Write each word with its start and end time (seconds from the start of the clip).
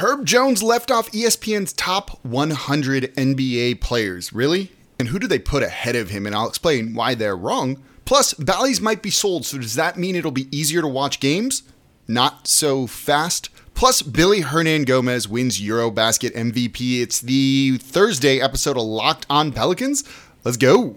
Herb 0.00 0.24
Jones 0.24 0.62
left 0.62 0.90
off 0.90 1.12
ESPN's 1.12 1.74
top 1.74 2.24
100 2.24 3.14
NBA 3.16 3.82
players. 3.82 4.32
Really? 4.32 4.72
And 4.98 5.08
who 5.08 5.18
do 5.18 5.26
they 5.26 5.38
put 5.38 5.62
ahead 5.62 5.94
of 5.94 6.08
him? 6.08 6.24
And 6.24 6.34
I'll 6.34 6.48
explain 6.48 6.94
why 6.94 7.14
they're 7.14 7.36
wrong. 7.36 7.82
Plus, 8.06 8.32
Bally's 8.32 8.80
might 8.80 9.02
be 9.02 9.10
sold, 9.10 9.44
so 9.44 9.58
does 9.58 9.74
that 9.74 9.98
mean 9.98 10.16
it'll 10.16 10.30
be 10.30 10.48
easier 10.56 10.80
to 10.80 10.88
watch 10.88 11.20
games? 11.20 11.64
Not 12.08 12.48
so 12.48 12.86
fast. 12.86 13.50
Plus, 13.74 14.02
Willy 14.02 14.40
Hernangómez 14.40 15.28
wins 15.28 15.60
Eurobasket 15.60 16.34
MVP. 16.34 17.02
It's 17.02 17.20
the 17.20 17.76
Thursday 17.76 18.40
episode 18.40 18.78
of 18.78 18.84
Locked 18.84 19.26
On 19.28 19.52
Pelicans. 19.52 20.02
Let's 20.44 20.56
go. 20.56 20.96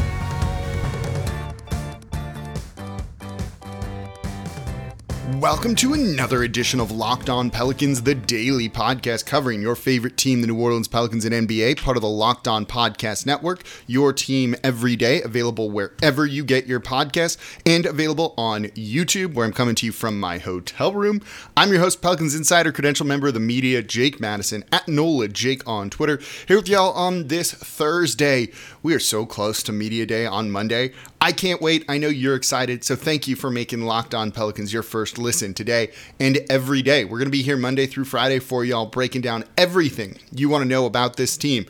Welcome 5.39 5.75
to 5.75 5.93
another 5.93 6.43
edition 6.43 6.79
of 6.79 6.91
Locked 6.91 7.29
On 7.29 7.49
Pelicans, 7.49 8.01
the 8.01 8.15
daily 8.15 8.69
podcast 8.69 9.25
covering 9.25 9.61
your 9.61 9.75
favorite 9.75 10.17
team, 10.17 10.41
the 10.41 10.47
New 10.47 10.59
Orleans 10.59 10.87
Pelicans 10.87 11.25
and 11.25 11.47
NBA, 11.47 11.81
part 11.81 11.95
of 11.95 12.01
the 12.01 12.09
Locked 12.09 12.47
On 12.47 12.65
Podcast 12.65 13.25
Network. 13.25 13.63
Your 13.87 14.13
team 14.13 14.55
every 14.63 14.95
day, 14.95 15.21
available 15.21 15.71
wherever 15.71 16.25
you 16.25 16.43
get 16.43 16.67
your 16.67 16.79
podcast, 16.79 17.37
and 17.65 17.85
available 17.85 18.33
on 18.37 18.65
YouTube, 18.65 19.33
where 19.33 19.45
I'm 19.45 19.53
coming 19.53 19.75
to 19.75 19.85
you 19.85 19.91
from 19.91 20.19
my 20.19 20.37
hotel 20.37 20.93
room. 20.93 21.21
I'm 21.55 21.71
your 21.71 21.81
host, 21.81 22.01
Pelicans 22.01 22.35
Insider, 22.35 22.71
credential 22.71 23.05
member 23.05 23.27
of 23.27 23.33
the 23.33 23.39
media, 23.39 23.81
Jake 23.81 24.19
Madison, 24.19 24.63
at 24.71 24.87
NOLA 24.87 25.29
Jake 25.29 25.67
on 25.67 25.89
Twitter. 25.89 26.19
Here 26.47 26.57
with 26.57 26.67
y'all 26.69 26.93
on 26.93 27.27
this 27.27 27.51
Thursday. 27.53 28.49
We 28.83 28.93
are 28.93 28.99
so 28.99 29.25
close 29.25 29.63
to 29.63 29.71
Media 29.71 30.05
Day 30.05 30.25
on 30.25 30.51
Monday. 30.51 30.93
I 31.23 31.31
can't 31.33 31.61
wait. 31.61 31.85
I 31.87 31.99
know 31.99 32.07
you're 32.07 32.35
excited. 32.35 32.83
So 32.83 32.95
thank 32.95 33.27
you 33.27 33.35
for 33.35 33.51
making 33.51 33.81
Locked 33.81 34.15
On 34.15 34.31
Pelicans 34.31 34.73
your 34.73 34.81
first 34.81 35.19
listen 35.19 35.53
today 35.53 35.91
and 36.19 36.39
every 36.49 36.81
day. 36.81 37.05
We're 37.05 37.19
going 37.19 37.27
to 37.27 37.31
be 37.31 37.43
here 37.43 37.57
Monday 37.57 37.85
through 37.85 38.05
Friday 38.05 38.39
for 38.39 38.65
y'all, 38.65 38.87
breaking 38.87 39.21
down 39.21 39.43
everything 39.55 40.17
you 40.31 40.49
want 40.49 40.63
to 40.63 40.67
know 40.67 40.87
about 40.87 41.17
this 41.17 41.37
team. 41.37 41.67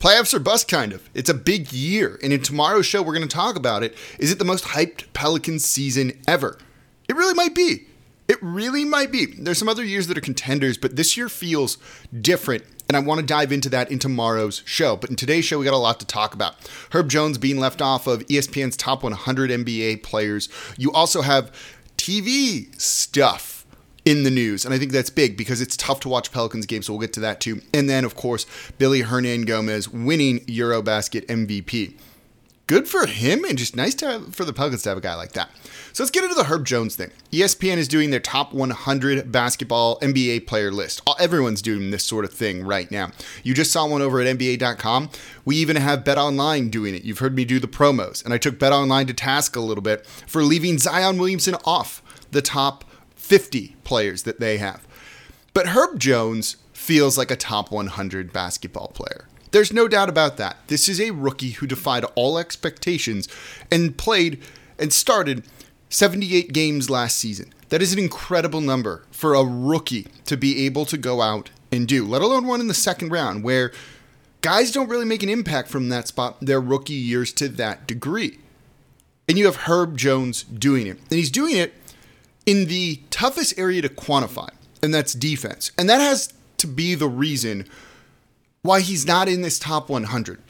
Playoffs 0.00 0.34
are 0.34 0.40
bust, 0.40 0.66
kind 0.66 0.92
of. 0.92 1.08
It's 1.14 1.30
a 1.30 1.34
big 1.34 1.72
year. 1.72 2.18
And 2.24 2.32
in 2.32 2.42
tomorrow's 2.42 2.86
show, 2.86 3.00
we're 3.00 3.14
going 3.14 3.28
to 3.28 3.34
talk 3.34 3.54
about 3.54 3.84
it. 3.84 3.96
Is 4.18 4.32
it 4.32 4.40
the 4.40 4.44
most 4.44 4.64
hyped 4.64 5.04
Pelicans 5.12 5.64
season 5.64 6.20
ever? 6.26 6.58
It 7.08 7.14
really 7.14 7.34
might 7.34 7.54
be. 7.54 7.86
It 8.26 8.38
really 8.42 8.84
might 8.84 9.12
be. 9.12 9.26
There's 9.26 9.58
some 9.58 9.68
other 9.68 9.84
years 9.84 10.08
that 10.08 10.18
are 10.18 10.22
contenders, 10.22 10.76
but 10.76 10.96
this 10.96 11.16
year 11.16 11.28
feels 11.28 11.78
different. 12.20 12.64
And 12.88 12.96
I 12.96 13.00
want 13.00 13.20
to 13.20 13.26
dive 13.26 13.52
into 13.52 13.68
that 13.68 13.90
in 13.90 13.98
tomorrow's 13.98 14.62
show. 14.64 14.96
But 14.96 15.10
in 15.10 15.16
today's 15.16 15.44
show, 15.44 15.58
we 15.58 15.66
got 15.66 15.74
a 15.74 15.76
lot 15.76 16.00
to 16.00 16.06
talk 16.06 16.32
about. 16.32 16.54
Herb 16.92 17.10
Jones 17.10 17.36
being 17.36 17.58
left 17.58 17.82
off 17.82 18.06
of 18.06 18.26
ESPN's 18.28 18.78
top 18.78 19.02
100 19.02 19.50
NBA 19.50 20.02
players. 20.02 20.48
You 20.78 20.90
also 20.92 21.20
have 21.20 21.52
TV 21.98 22.80
stuff 22.80 23.66
in 24.06 24.22
the 24.22 24.30
news. 24.30 24.64
And 24.64 24.72
I 24.72 24.78
think 24.78 24.92
that's 24.92 25.10
big 25.10 25.36
because 25.36 25.60
it's 25.60 25.76
tough 25.76 26.00
to 26.00 26.08
watch 26.08 26.32
Pelicans 26.32 26.64
games. 26.64 26.86
So 26.86 26.94
we'll 26.94 27.00
get 27.00 27.12
to 27.12 27.20
that 27.20 27.42
too. 27.42 27.60
And 27.74 27.90
then, 27.90 28.06
of 28.06 28.14
course, 28.14 28.46
Willy 28.80 29.02
Hernangómez 29.02 29.88
winning 29.88 30.40
Eurobasket 30.46 31.26
MVP. 31.26 31.94
Good 32.68 32.86
for 32.86 33.06
him 33.06 33.44
and 33.44 33.56
just 33.56 33.74
nice 33.74 33.94
to 33.96 34.20
for 34.30 34.44
the 34.44 34.52
Pelicans 34.52 34.82
to 34.82 34.90
have 34.90 34.98
a 34.98 35.00
guy 35.00 35.14
like 35.14 35.32
that. 35.32 35.50
So 35.94 36.02
let's 36.04 36.10
get 36.10 36.22
into 36.22 36.36
the 36.36 36.44
Herb 36.44 36.66
Jones 36.66 36.96
thing. 36.96 37.10
ESPN 37.32 37.78
is 37.78 37.88
doing 37.88 38.10
their 38.10 38.20
top 38.20 38.52
100 38.52 39.32
basketball 39.32 39.98
NBA 40.00 40.46
player 40.46 40.70
list. 40.70 41.00
All- 41.06 41.16
Everyone's 41.18 41.62
doing 41.62 41.90
this 41.90 42.04
sort 42.04 42.26
of 42.26 42.32
thing 42.32 42.62
right 42.64 42.90
now. 42.90 43.10
You 43.42 43.54
just 43.54 43.72
saw 43.72 43.86
one 43.88 44.02
over 44.02 44.20
at 44.20 44.26
NBA.com. 44.38 45.08
We 45.46 45.56
even 45.56 45.76
have 45.76 46.04
BetOnline 46.04 46.70
doing 46.70 46.94
it. 46.94 47.04
You've 47.04 47.20
heard 47.20 47.34
me 47.34 47.46
do 47.46 47.58
the 47.58 47.66
promos, 47.68 48.22
and 48.22 48.34
I 48.34 48.38
took 48.38 48.58
BetOnline 48.58 49.06
to 49.06 49.14
task 49.14 49.56
a 49.56 49.60
little 49.60 49.82
bit 49.82 50.06
for 50.06 50.42
leaving 50.42 50.76
Zion 50.78 51.16
Williamson 51.16 51.56
off 51.64 52.02
the 52.30 52.42
top 52.42 52.84
50 53.16 53.76
players 53.82 54.24
that 54.24 54.40
they 54.40 54.58
have. 54.58 54.86
But 55.54 55.68
Herb 55.68 55.98
Jones 55.98 56.58
feels 56.74 57.16
like 57.16 57.30
a 57.30 57.36
top 57.36 57.72
100 57.72 58.30
basketball 58.32 58.88
player. 58.88 59.26
There's 59.50 59.72
no 59.72 59.88
doubt 59.88 60.08
about 60.08 60.36
that. 60.36 60.56
This 60.66 60.88
is 60.88 61.00
a 61.00 61.10
rookie 61.10 61.52
who 61.52 61.66
defied 61.66 62.04
all 62.14 62.38
expectations 62.38 63.28
and 63.70 63.96
played 63.96 64.40
and 64.78 64.92
started 64.92 65.44
78 65.88 66.52
games 66.52 66.90
last 66.90 67.18
season. 67.18 67.52
That 67.70 67.82
is 67.82 67.92
an 67.92 67.98
incredible 67.98 68.60
number 68.60 69.04
for 69.10 69.34
a 69.34 69.44
rookie 69.44 70.08
to 70.26 70.36
be 70.36 70.64
able 70.66 70.84
to 70.86 70.96
go 70.96 71.20
out 71.20 71.50
and 71.70 71.86
do, 71.86 72.06
let 72.06 72.22
alone 72.22 72.46
one 72.46 72.60
in 72.60 72.68
the 72.68 72.74
second 72.74 73.10
round 73.10 73.44
where 73.44 73.72
guys 74.40 74.72
don't 74.72 74.88
really 74.88 75.04
make 75.04 75.22
an 75.22 75.28
impact 75.28 75.68
from 75.68 75.88
that 75.88 76.08
spot 76.08 76.38
their 76.40 76.60
rookie 76.60 76.94
years 76.94 77.32
to 77.34 77.48
that 77.48 77.86
degree. 77.86 78.38
And 79.28 79.36
you 79.36 79.44
have 79.46 79.56
Herb 79.56 79.98
Jones 79.98 80.42
doing 80.44 80.86
it. 80.86 80.98
And 80.98 81.18
he's 81.18 81.30
doing 81.30 81.56
it 81.56 81.74
in 82.46 82.66
the 82.66 83.02
toughest 83.10 83.58
area 83.58 83.82
to 83.82 83.90
quantify, 83.90 84.48
and 84.82 84.94
that's 84.94 85.12
defense. 85.12 85.70
And 85.76 85.88
that 85.90 86.00
has 86.00 86.32
to 86.58 86.66
be 86.66 86.94
the 86.94 87.08
reason 87.08 87.66
why 88.68 88.82
he's 88.82 89.06
not 89.06 89.30
in 89.30 89.40
this 89.40 89.58
top 89.58 89.88
100. 89.88 90.42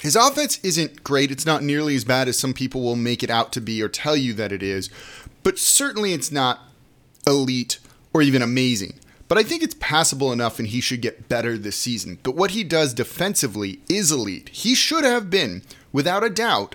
His 0.00 0.16
offense 0.16 0.58
isn't 0.64 1.04
great. 1.04 1.30
It's 1.30 1.46
not 1.46 1.62
nearly 1.62 1.94
as 1.94 2.04
bad 2.04 2.26
as 2.26 2.36
some 2.36 2.52
people 2.52 2.82
will 2.82 2.96
make 2.96 3.22
it 3.22 3.30
out 3.30 3.52
to 3.52 3.60
be 3.60 3.80
or 3.80 3.88
tell 3.88 4.16
you 4.16 4.34
that 4.34 4.50
it 4.50 4.64
is, 4.64 4.90
but 5.44 5.56
certainly 5.56 6.12
it's 6.12 6.32
not 6.32 6.58
elite 7.24 7.78
or 8.12 8.20
even 8.20 8.42
amazing. 8.42 8.94
But 9.28 9.38
I 9.38 9.44
think 9.44 9.62
it's 9.62 9.76
passable 9.78 10.32
enough 10.32 10.58
and 10.58 10.66
he 10.66 10.80
should 10.80 11.00
get 11.00 11.28
better 11.28 11.56
this 11.56 11.76
season. 11.76 12.18
But 12.24 12.34
what 12.34 12.50
he 12.50 12.64
does 12.64 12.92
defensively 12.92 13.78
is 13.88 14.10
elite. 14.10 14.48
He 14.48 14.74
should 14.74 15.04
have 15.04 15.30
been, 15.30 15.62
without 15.92 16.24
a 16.24 16.30
doubt, 16.30 16.74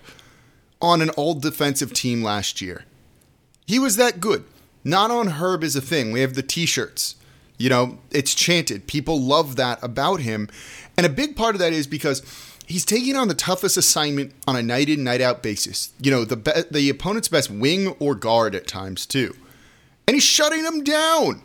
on 0.81 1.01
an 1.01 1.09
all 1.11 1.33
defensive 1.33 1.91
team 1.91 2.23
last 2.23 2.61
year. 2.61 2.85
He 3.67 3.77
was 3.77 3.97
that 3.97 4.21
good. 4.21 4.45
Not 4.85 5.11
on 5.11 5.31
Herb 5.31 5.65
is 5.65 5.75
a 5.75 5.81
thing. 5.81 6.13
We 6.13 6.21
have 6.21 6.35
the 6.35 6.41
t 6.41 6.65
shirts. 6.65 7.15
You 7.61 7.69
know, 7.69 7.99
it's 8.09 8.33
chanted. 8.33 8.87
People 8.87 9.21
love 9.21 9.55
that 9.55 9.81
about 9.83 10.21
him. 10.21 10.49
And 10.97 11.05
a 11.05 11.09
big 11.09 11.35
part 11.35 11.55
of 11.55 11.59
that 11.59 11.73
is 11.73 11.85
because 11.85 12.23
he's 12.65 12.85
taking 12.85 13.15
on 13.15 13.27
the 13.27 13.33
toughest 13.35 13.77
assignment 13.77 14.33
on 14.47 14.55
a 14.55 14.63
night 14.63 14.89
in, 14.89 15.03
night 15.03 15.21
out 15.21 15.43
basis. 15.43 15.91
You 16.01 16.09
know, 16.09 16.25
the 16.25 16.37
be- 16.37 16.63
the 16.71 16.89
opponent's 16.89 17.27
best 17.27 17.51
wing 17.51 17.89
or 17.99 18.15
guard 18.15 18.55
at 18.55 18.67
times 18.67 19.05
too. 19.05 19.35
And 20.07 20.15
he's 20.15 20.23
shutting 20.23 20.63
them 20.63 20.83
down. 20.83 21.43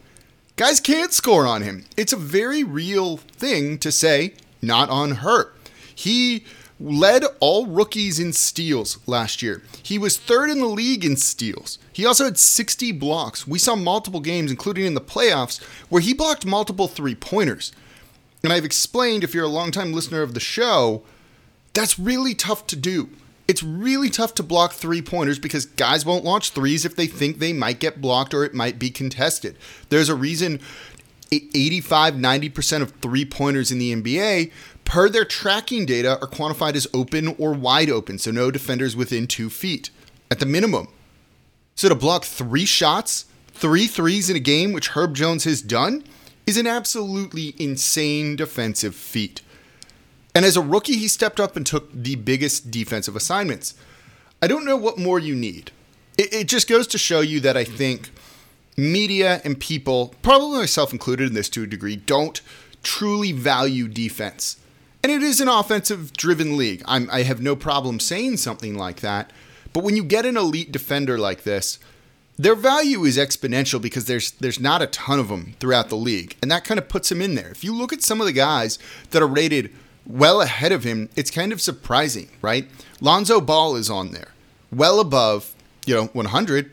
Guys 0.57 0.81
can't 0.81 1.13
score 1.13 1.47
on 1.47 1.61
him. 1.61 1.85
It's 1.99 2.15
a 2.15 2.17
very 2.17 2.65
real 2.65 3.19
thing 3.19 3.77
to 3.79 3.93
say, 3.93 4.33
not 4.63 4.89
on 4.89 5.17
Herb. 5.17 5.49
He 5.95 6.45
led 6.79 7.25
all 7.41 7.67
rookies 7.67 8.19
in 8.19 8.33
steals 8.33 8.99
last 9.07 9.43
year. 9.43 9.63
He 9.83 9.99
was 9.99 10.19
third 10.19 10.51
in 10.51 10.61
the 10.61 10.67
league 10.67 11.05
in 11.05 11.17
steals. 11.17 11.79
He 11.93 12.05
also 12.05 12.25
had 12.25 12.39
60 12.39 12.93
blocks. 12.93 13.47
We 13.47 13.59
saw 13.59 13.77
multiple 13.77 14.21
games, 14.21 14.51
including 14.51 14.85
in 14.85 14.95
the 14.95 15.01
playoffs, 15.01 15.63
where 15.89 16.03
he 16.03 16.13
blocked 16.13 16.45
multiple 16.45 16.89
three 16.89 17.15
pointers. 17.15 17.73
And 18.43 18.53
I've 18.53 18.65
explained, 18.65 19.25
if 19.25 19.35
you're 19.35 19.45
a 19.45 19.49
longtime 19.49 19.93
listener 19.93 20.23
of 20.23 20.35
the 20.35 20.41
show, 20.41 21.03
that's 21.73 21.99
really 21.99 22.35
tough 22.35 22.67
to 22.69 22.77
do. 22.77 23.09
It's 23.49 23.63
really 23.63 24.11
tough 24.11 24.35
to 24.35 24.43
block 24.43 24.73
three 24.73 25.01
pointers 25.01 25.39
because 25.39 25.67
guys 25.67 26.05
won't 26.05 26.25
launch 26.25 26.51
threes 26.51 26.85
if 26.85 26.97
they 26.97 27.07
think 27.07 27.39
they 27.39 27.53
might 27.53 27.79
get 27.79 28.01
blocked 28.01 28.35
or 28.35 28.45
it 28.45 28.55
might 28.55 28.79
be 28.79 28.91
contested. 28.91 29.57
There's 29.89 30.09
a 30.09 30.15
reason 30.15 30.61
85 31.33 32.15
90% 32.15 32.83
of 32.83 32.91
three 33.03 33.25
pointers 33.25 33.71
in 33.71 33.79
the 33.79 33.95
NBA, 33.95 34.51
per 34.87 35.11
their 35.11 35.27
tracking 35.27 35.85
data, 35.85 36.19
are 36.23 36.29
quantified 36.29 36.75
as 36.75 36.87
open 36.95 37.35
or 37.39 37.53
wide 37.53 37.91
open, 37.91 38.19
so 38.19 38.31
no 38.31 38.51
defenders 38.51 38.97
within 38.97 39.27
two 39.27 39.51
feet 39.51 39.91
at 40.31 40.41
the 40.41 40.47
minimum. 40.47 40.89
So 41.75 41.91
to 41.91 41.95
block 41.95 42.25
three 42.25 42.65
shots, 42.65 43.27
three 43.49 43.87
threes 43.87 44.31
in 44.31 44.37
a 44.37 44.41
game, 44.41 44.73
which 44.73 44.91
Herb 44.91 45.15
Jones 45.15 45.45
has 45.45 45.61
done, 45.61 46.05
is 46.47 46.57
an 46.57 46.67
absolutely 46.67 47.55
insane 47.59 48.37
defensive 48.37 48.95
feat. 48.95 49.43
And 50.35 50.45
as 50.45 50.57
a 50.57 50.63
rookie, 50.63 50.97
he 50.97 51.09
stepped 51.09 51.41
up 51.41 51.57
and 51.57 51.67
took 51.67 51.93
the 51.93 52.15
biggest 52.15 52.71
defensive 52.71 53.17
assignments. 53.17 53.75
I 54.41 54.47
don't 54.47 54.65
know 54.65 54.77
what 54.77 54.99
more 54.99 55.19
you 55.19 55.35
need. 55.35 55.73
It, 56.17 56.33
it 56.33 56.49
just 56.49 56.69
goes 56.69 56.87
to 56.89 56.99
show 56.99 57.21
you 57.21 57.41
that 57.41 57.57
I 57.57 57.65
think 57.65 58.11
media 58.77 59.41
and 59.45 59.59
people, 59.59 60.15
probably 60.23 60.59
myself 60.59 60.93
included 60.93 61.29
in 61.29 61.35
this 61.35 61.49
to 61.51 61.65
a 61.65 61.67
degree, 61.67 61.97
don't 61.97 62.41
truly 62.83 63.33
value 63.33 63.89
defense. 63.89 64.59
And 65.07 65.15
it 65.15 65.23
is 65.23 65.41
an 65.41 65.47
offensive 65.47 66.13
driven 66.15 66.57
league. 66.57 66.83
I'm, 66.85 67.09
I 67.13 67.23
have 67.23 67.41
no 67.41 67.55
problem 67.55 68.01
saying 68.01 68.39
something 68.39 68.77
like 68.77 69.03
that. 69.03 69.31
But 69.73 69.85
when 69.85 69.95
you 69.95 70.03
get 70.03 70.27
an 70.27 70.37
elite 70.37 70.73
defender 70.73 71.17
like 71.17 71.45
this, 71.45 71.79
their 72.37 72.57
value 72.57 73.05
is 73.05 73.17
exponential 73.17 73.81
because 73.81 74.07
there's 74.07 74.33
there's 74.33 74.59
not 74.59 74.83
a 74.83 74.89
ton 74.89 75.21
of 75.21 75.29
them 75.29 75.55
throughout 75.61 75.91
the 75.91 75.97
league, 75.97 76.35
and 76.43 76.51
that 76.51 76.65
kind 76.65 76.77
of 76.77 76.89
puts 76.89 77.13
him 77.13 77.23
in 77.23 77.37
there. 77.37 77.51
If 77.51 77.63
you 77.63 77.73
look 77.73 77.93
at 77.93 78.03
some 78.03 78.21
of 78.21 78.27
the 78.27 78.33
guys 78.33 78.81
that 79.11 79.23
are 79.23 79.29
rated 79.29 79.71
well 80.05 80.43
ahead 80.43 80.73
of 80.73 80.83
him, 80.83 81.09
it's 81.15 81.31
kind 81.31 81.53
of 81.53 81.61
surprising, 81.61 82.29
right? 82.43 82.69
Lonzo 83.01 83.41
Ball 83.41 83.77
is 83.77 83.89
on 83.89 84.11
there, 84.11 84.33
well 84.73 84.99
above, 84.99 85.55
you 85.87 85.95
know, 85.95 86.07
100. 86.15 86.69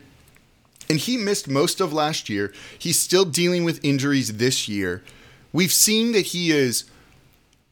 And 0.90 0.98
he 0.98 1.18
missed 1.18 1.48
most 1.48 1.80
of 1.80 1.94
last 1.94 2.30
year. 2.30 2.52
He's 2.80 3.00
still 3.00 3.26
dealing 3.26 3.64
with 3.64 3.80
injuries 3.86 4.38
this 4.38 4.68
year. 4.68 5.04
We've 5.52 5.72
seen 5.72 6.14
that 6.14 6.26
he 6.26 6.50
is 6.52 6.86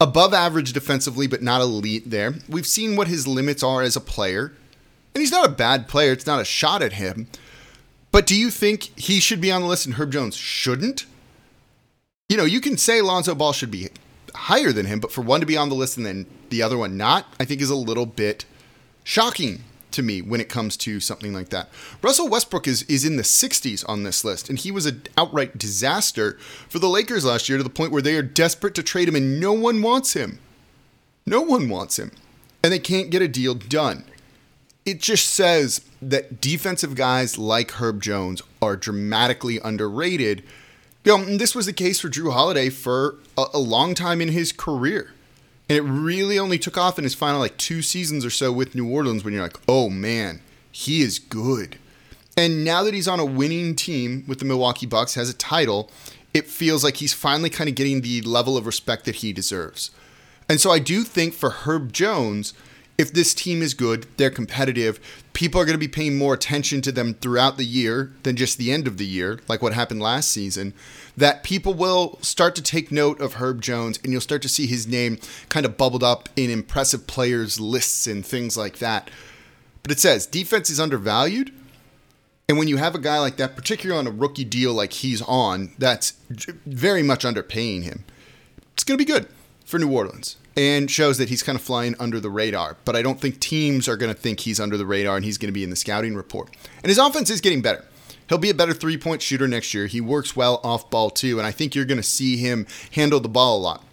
above 0.02 0.34
average 0.34 0.72
defensively, 0.72 1.28
but 1.28 1.42
not 1.42 1.60
elite 1.60 2.10
there. 2.10 2.34
We've 2.48 2.66
seen 2.66 2.96
what 2.96 3.06
his 3.06 3.28
limits 3.28 3.62
are 3.62 3.82
as 3.82 3.94
a 3.94 4.00
player. 4.00 4.52
And 5.14 5.20
he's 5.20 5.30
not 5.30 5.46
a 5.46 5.52
bad 5.52 5.86
player. 5.86 6.12
It's 6.12 6.26
not 6.26 6.40
a 6.40 6.44
shot 6.44 6.82
at 6.82 6.94
him. 6.94 7.28
But 8.10 8.26
do 8.26 8.34
you 8.34 8.50
think 8.50 8.98
he 8.98 9.20
should 9.20 9.40
be 9.40 9.52
on 9.52 9.62
the 9.62 9.68
list 9.68 9.86
and 9.86 9.94
Herb 9.94 10.10
Jones 10.10 10.34
shouldn't? 10.36 11.06
You 12.28 12.36
know, 12.36 12.44
you 12.44 12.60
can 12.60 12.76
say 12.76 13.00
Lonzo 13.00 13.34
Ball 13.34 13.52
should 13.52 13.70
be 13.70 13.90
higher 14.34 14.72
than 14.72 14.86
him, 14.86 14.98
but 14.98 15.12
for 15.12 15.20
one 15.20 15.40
to 15.40 15.46
be 15.46 15.56
on 15.56 15.68
the 15.68 15.74
list 15.74 15.96
and 15.96 16.04
then 16.04 16.26
the 16.50 16.62
other 16.62 16.76
one 16.76 16.96
not, 16.96 17.26
I 17.38 17.44
think 17.44 17.60
is 17.60 17.70
a 17.70 17.76
little 17.76 18.06
bit 18.06 18.44
shocking 19.04 19.62
to 19.92 20.02
me 20.02 20.22
when 20.22 20.40
it 20.40 20.48
comes 20.48 20.76
to 20.78 21.00
something 21.00 21.32
like 21.32 21.50
that. 21.50 21.68
Russell 22.02 22.28
Westbrook 22.28 22.66
is 22.66 22.82
is 22.84 23.04
in 23.04 23.16
the 23.16 23.22
60s 23.22 23.84
on 23.88 24.02
this 24.02 24.24
list, 24.24 24.48
and 24.48 24.58
he 24.58 24.70
was 24.70 24.86
an 24.86 25.02
outright 25.16 25.58
disaster 25.58 26.38
for 26.68 26.78
the 26.78 26.88
Lakers 26.88 27.24
last 27.24 27.48
year 27.48 27.58
to 27.58 27.64
the 27.64 27.70
point 27.70 27.92
where 27.92 28.02
they 28.02 28.16
are 28.16 28.22
desperate 28.22 28.74
to 28.74 28.82
trade 28.82 29.08
him 29.08 29.16
and 29.16 29.40
no 29.40 29.52
one 29.52 29.82
wants 29.82 30.14
him. 30.14 30.38
No 31.26 31.40
one 31.40 31.68
wants 31.68 31.98
him. 31.98 32.12
And 32.62 32.72
they 32.72 32.78
can't 32.78 33.10
get 33.10 33.22
a 33.22 33.28
deal 33.28 33.54
done. 33.54 34.04
It 34.84 35.00
just 35.00 35.28
says 35.28 35.80
that 36.00 36.40
defensive 36.40 36.94
guys 36.94 37.38
like 37.38 37.72
Herb 37.72 38.02
Jones 38.02 38.42
are 38.60 38.76
dramatically 38.76 39.60
underrated. 39.62 40.42
You 41.04 41.18
know, 41.18 41.36
this 41.36 41.54
was 41.54 41.66
the 41.66 41.72
case 41.72 42.00
for 42.00 42.08
Jrue 42.08 42.32
Holiday 42.32 42.68
for 42.68 43.16
a, 43.36 43.46
a 43.54 43.58
long 43.58 43.94
time 43.94 44.20
in 44.20 44.28
his 44.28 44.52
career. 44.52 45.12
And 45.72 45.78
it 45.78 45.90
really 45.90 46.38
only 46.38 46.58
took 46.58 46.76
off 46.76 46.98
in 46.98 47.04
his 47.04 47.14
final 47.14 47.40
like 47.40 47.56
two 47.56 47.80
seasons 47.80 48.26
or 48.26 48.30
so 48.30 48.52
with 48.52 48.74
New 48.74 48.86
Orleans 48.86 49.24
when 49.24 49.32
you're 49.32 49.42
like, 49.42 49.56
oh 49.66 49.88
man, 49.88 50.42
he 50.70 51.00
is 51.00 51.18
good. 51.18 51.78
And 52.36 52.62
now 52.62 52.82
that 52.82 52.92
he's 52.92 53.08
on 53.08 53.18
a 53.18 53.24
winning 53.24 53.74
team 53.74 54.22
with 54.28 54.38
the 54.38 54.44
Milwaukee 54.44 54.84
Bucks, 54.84 55.14
has 55.14 55.30
a 55.30 55.34
title, 55.34 55.90
it 56.34 56.46
feels 56.46 56.84
like 56.84 56.98
he's 56.98 57.14
finally 57.14 57.48
kind 57.48 57.70
of 57.70 57.74
getting 57.74 58.02
the 58.02 58.20
level 58.20 58.58
of 58.58 58.66
respect 58.66 59.06
that 59.06 59.14
he 59.14 59.32
deserves. 59.32 59.90
And 60.46 60.60
so 60.60 60.70
I 60.70 60.78
do 60.78 61.04
think 61.04 61.32
for 61.32 61.48
Herb 61.48 61.90
Jones, 61.94 62.52
if 62.98 63.12
this 63.12 63.34
team 63.34 63.62
is 63.62 63.74
good, 63.74 64.06
they're 64.16 64.30
competitive, 64.30 65.00
people 65.32 65.60
are 65.60 65.64
going 65.64 65.74
to 65.74 65.78
be 65.78 65.88
paying 65.88 66.16
more 66.16 66.34
attention 66.34 66.82
to 66.82 66.92
them 66.92 67.14
throughout 67.14 67.56
the 67.56 67.64
year 67.64 68.12
than 68.22 68.36
just 68.36 68.58
the 68.58 68.70
end 68.70 68.86
of 68.86 68.98
the 68.98 69.06
year, 69.06 69.40
like 69.48 69.62
what 69.62 69.72
happened 69.72 70.00
last 70.00 70.30
season, 70.30 70.74
that 71.16 71.42
people 71.42 71.74
will 71.74 72.18
start 72.20 72.54
to 72.54 72.62
take 72.62 72.92
note 72.92 73.20
of 73.20 73.34
Herb 73.34 73.62
Jones 73.62 73.98
and 74.02 74.12
you'll 74.12 74.20
start 74.20 74.42
to 74.42 74.48
see 74.48 74.66
his 74.66 74.86
name 74.86 75.18
kind 75.48 75.64
of 75.64 75.76
bubbled 75.76 76.04
up 76.04 76.28
in 76.36 76.50
impressive 76.50 77.06
players 77.06 77.58
lists 77.58 78.06
and 78.06 78.24
things 78.24 78.56
like 78.56 78.78
that. 78.78 79.10
But 79.82 79.92
it 79.92 79.98
says 79.98 80.26
defense 80.26 80.70
is 80.70 80.80
undervalued. 80.80 81.52
And 82.48 82.58
when 82.58 82.68
you 82.68 82.76
have 82.76 82.94
a 82.94 82.98
guy 82.98 83.18
like 83.18 83.36
that, 83.38 83.56
particularly 83.56 83.98
on 83.98 84.06
a 84.06 84.14
rookie 84.14 84.44
deal 84.44 84.74
like 84.74 84.92
he's 84.92 85.22
on, 85.22 85.72
that's 85.78 86.12
very 86.66 87.02
much 87.02 87.24
underpaying 87.24 87.84
him. 87.84 88.04
It's 88.74 88.84
going 88.84 88.98
to 88.98 89.04
be 89.04 89.10
good 89.10 89.28
for 89.64 89.78
New 89.78 89.90
Orleans 89.90 90.36
and 90.56 90.90
shows 90.90 91.18
that 91.18 91.28
he's 91.28 91.42
kind 91.42 91.56
of 91.56 91.62
flying 91.62 91.94
under 91.98 92.20
the 92.20 92.30
radar. 92.30 92.76
But 92.84 92.96
I 92.96 93.02
don't 93.02 93.20
think 93.20 93.40
teams 93.40 93.88
are 93.88 93.96
going 93.96 94.12
to 94.12 94.18
think 94.18 94.40
he's 94.40 94.60
under 94.60 94.76
the 94.76 94.86
radar 94.86 95.16
and 95.16 95.24
he's 95.24 95.38
going 95.38 95.48
to 95.48 95.52
be 95.52 95.64
in 95.64 95.70
the 95.70 95.76
scouting 95.76 96.14
report. 96.14 96.50
And 96.82 96.90
his 96.90 96.98
offense 96.98 97.30
is 97.30 97.40
getting 97.40 97.62
better. 97.62 97.84
He'll 98.28 98.38
be 98.38 98.50
a 98.50 98.54
better 98.54 98.72
three 98.72 98.96
point 98.96 99.22
shooter 99.22 99.48
next 99.48 99.74
year. 99.74 99.86
He 99.86 100.00
works 100.00 100.36
well 100.36 100.60
off 100.64 100.88
ball 100.90 101.10
too, 101.10 101.38
and 101.38 101.46
I 101.46 101.50
think 101.50 101.74
you're 101.74 101.84
going 101.84 101.98
to 101.98 102.02
see 102.02 102.36
him 102.36 102.66
handle 102.92 103.20
the 103.20 103.28
ball 103.28 103.58
a 103.58 103.60
lot. 103.60 103.84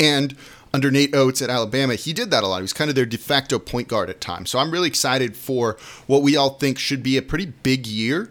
And 0.00 0.36
under 0.72 0.90
Nate 0.90 1.14
Oats 1.14 1.42
at 1.42 1.50
Alabama, 1.50 1.94
he 1.94 2.12
did 2.12 2.30
that 2.30 2.42
a 2.42 2.46
lot. 2.46 2.58
He 2.58 2.62
was 2.62 2.72
kind 2.72 2.90
of 2.90 2.96
their 2.96 3.06
de 3.06 3.18
facto 3.18 3.58
point 3.58 3.88
guard 3.88 4.10
at 4.10 4.20
times. 4.20 4.50
So 4.50 4.58
I'm 4.58 4.70
really 4.70 4.88
excited 4.88 5.36
for 5.36 5.76
what 6.06 6.22
we 6.22 6.36
all 6.36 6.50
think 6.50 6.78
should 6.78 7.02
be 7.02 7.16
a 7.16 7.22
pretty 7.22 7.46
big 7.46 7.86
year, 7.86 8.30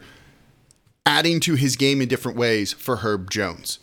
adding 1.05 1.39
to 1.41 1.55
his 1.55 1.75
game 1.75 2.01
in 2.01 2.07
different 2.07 2.37
ways 2.37 2.73
for 2.73 2.97
Herb 2.97 3.29
Jones. 3.29 3.79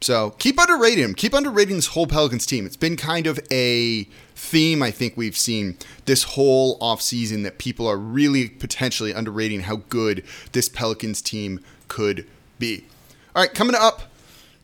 So 0.00 0.30
keep 0.38 0.58
underrating 0.58 1.04
him. 1.04 1.14
Keep 1.14 1.34
underrating 1.34 1.76
this 1.76 1.88
whole 1.88 2.06
Pelicans 2.06 2.46
team. 2.46 2.66
It's 2.66 2.76
been 2.76 2.96
kind 2.96 3.26
of 3.26 3.40
a 3.50 4.04
theme 4.34 4.82
I 4.82 4.90
think 4.90 5.16
we've 5.16 5.36
seen 5.36 5.76
this 6.04 6.22
whole 6.22 6.78
offseason 6.78 7.42
that 7.42 7.58
people 7.58 7.86
are 7.86 7.96
really 7.96 8.48
potentially 8.48 9.12
underrating 9.12 9.62
how 9.62 9.76
good 9.88 10.24
this 10.52 10.68
Pelicans 10.68 11.20
team 11.20 11.60
could 11.88 12.26
be. 12.58 12.84
All 13.34 13.42
right, 13.42 13.52
coming 13.52 13.74
up, 13.76 14.02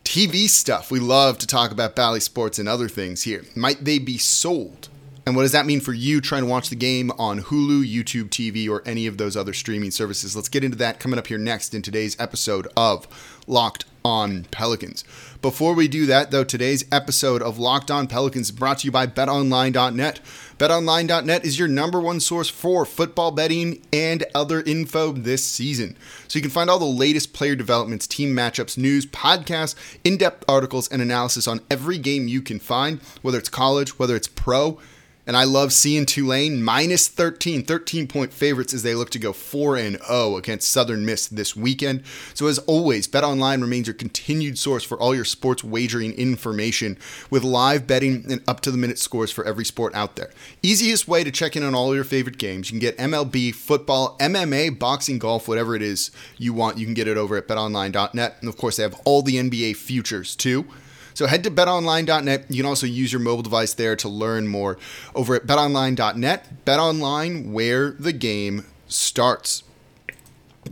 TV 0.05 0.49
stuff. 0.49 0.91
We 0.91 1.01
love 1.01 1.39
to 1.39 1.47
talk 1.47 1.73
about 1.73 1.97
Bally 1.97 2.21
Sports 2.21 2.59
and 2.59 2.69
other 2.69 2.89
things 2.89 3.23
here. 3.23 3.45
Might 3.57 3.85
they 3.85 3.99
be 3.99 4.19
sold? 4.19 4.89
And 5.27 5.35
what 5.35 5.43
does 5.43 5.53
that 5.53 5.65
mean 5.65 5.81
for 5.81 5.95
you 5.95 6.21
trying 6.21 6.43
to 6.43 6.49
watch 6.49 6.69
the 6.69 6.77
game 6.77 7.11
on 7.13 7.41
Hulu, 7.41 7.91
YouTube 7.91 8.29
TV, 8.29 8.69
or 8.69 8.83
any 8.85 9.07
of 9.07 9.17
those 9.17 9.39
other 9.39 9.55
streaming 9.55 9.91
services? 9.91 10.37
Let's 10.37 10.51
get 10.51 10.65
into 10.65 10.77
that 10.79 11.01
coming 11.01 11.19
up 11.19 11.29
here 11.29 11.39
next 11.39 11.75
in 11.75 11.81
today's 11.81 12.19
episode 12.21 12.69
of 12.77 13.09
Locked 13.47 13.87
on 14.05 14.45
Pelicans. 14.51 15.03
Before 15.41 15.73
we 15.73 15.89
do 15.89 16.05
that, 16.07 16.31
though, 16.31 16.45
today's 16.45 16.85
episode 16.93 17.41
of 17.41 17.59
Locked 17.59 17.91
On 17.91 18.07
Pelicans 18.07 18.49
is 18.49 18.53
brought 18.53 18.81
to 18.81 18.87
you 18.87 18.93
by 18.93 19.07
BetOnline.net. 19.07 20.21
BetOnline.net 20.59 21.45
is 21.45 21.59
your 21.59 21.69
number 21.69 22.01
one 22.01 22.21
source 22.21 22.51
for 22.51 22.85
football 22.85 23.31
betting 23.31 23.81
and 23.95 24.25
other 24.35 24.61
info 24.61 25.13
this 25.13 25.43
season. 25.43 25.97
So 26.29 26.39
you 26.39 26.43
can 26.43 26.51
find 26.51 26.69
all 26.69 26.79
the 26.79 26.85
latest 26.85 27.33
player 27.33 27.57
developments, 27.57 28.07
team 28.07 28.37
matchups, 28.37 28.77
news, 28.77 29.07
podcasts, 29.07 29.75
in 30.05 30.19
depth 30.19 30.45
articles, 30.47 30.87
and 30.89 31.01
analysis 31.01 31.49
on 31.49 31.63
every 31.71 31.97
game 31.97 32.29
you 32.29 32.43
can 32.43 32.59
find, 32.59 33.01
whether 33.23 33.39
it's 33.39 33.49
college, 33.49 33.99
whether 33.99 34.17
it's 34.17 34.29
pro. 34.29 34.79
And 35.27 35.37
I 35.37 35.45
love 35.45 35.73
seeing 35.73 36.05
Tulane 36.05 36.63
minus 36.63 37.09
13, 37.09 37.65
13 37.65 38.07
point 38.07 38.33
favorites 38.33 38.75
as 38.75 38.83
they 38.83 38.95
look 38.95 39.11
to 39.11 39.19
go 39.19 39.33
4 39.33 39.77
and 39.77 39.99
0 40.03 40.37
against 40.37 40.71
Southern 40.71 41.07
Miss 41.07 41.27
this 41.27 41.57
weekend. 41.57 42.03
So 42.35 42.47
as 42.47 42.59
always, 42.61 43.09
BetOnline 43.09 43.63
remains 43.63 43.87
your 43.87 43.95
continued 43.95 44.59
source 44.59 44.85
for 44.85 44.99
all 44.99 45.15
your 45.15 45.25
sports 45.25 45.65
wagering 45.65 46.13
information 46.13 46.99
with 47.31 47.43
live 47.43 47.87
betting 47.87 48.27
and 48.31 48.43
up 48.47 48.61
to 48.61 48.71
the 48.71 48.77
minute 48.77 48.99
scores 48.99 49.31
for 49.31 49.45
every 49.45 49.65
sport 49.65 49.95
out 49.95 50.17
there. 50.17 50.31
Easiest 50.63 51.09
way 51.09 51.25
to 51.25 51.31
check 51.31 51.57
in 51.57 51.63
on 51.63 51.75
all 51.75 51.95
your 51.95 52.05
favorite 52.05 52.39
games. 52.39 52.71
You 52.71 52.79
can 52.79 52.81
get 52.81 52.99
MLB, 52.99 53.55
football, 53.55 54.19
MMA, 54.19 54.79
boxing, 54.79 55.19
golf, 55.19 55.49
whatever 55.49 55.75
it 55.75 55.83
is 55.83 56.11
you 56.37 56.53
want. 56.53 56.79
You 56.79 56.85
can 56.85 56.95
get 56.95 57.09
it 57.09 57.17
over 57.17 57.37
at 57.37 57.49
betonline.net. 57.49 58.37
And 58.41 58.49
of 58.49 58.57
course, 58.57 58.77
they 58.77 58.83
have 58.83 59.01
all 59.05 59.23
the 59.23 59.37
NBA 59.37 59.77
futures 59.77 60.37
too. 60.37 60.67
So 61.15 61.27
head 61.27 61.45
to 61.45 61.51
betonline.net. 61.51 62.47
You 62.51 62.63
can 62.63 62.69
also 62.69 62.87
use 62.87 63.13
your 63.13 63.21
mobile 63.21 63.43
device 63.43 63.73
there 63.73 63.97
to 63.97 64.09
learn 64.09 64.49
more 64.49 64.77
over 65.15 65.37
at 65.37 65.47
betonline.net. 65.47 66.65
BetOnline, 66.65 67.53
where 67.53 67.93
the 67.93 68.13
game 68.13 68.67
starts. 68.89 69.63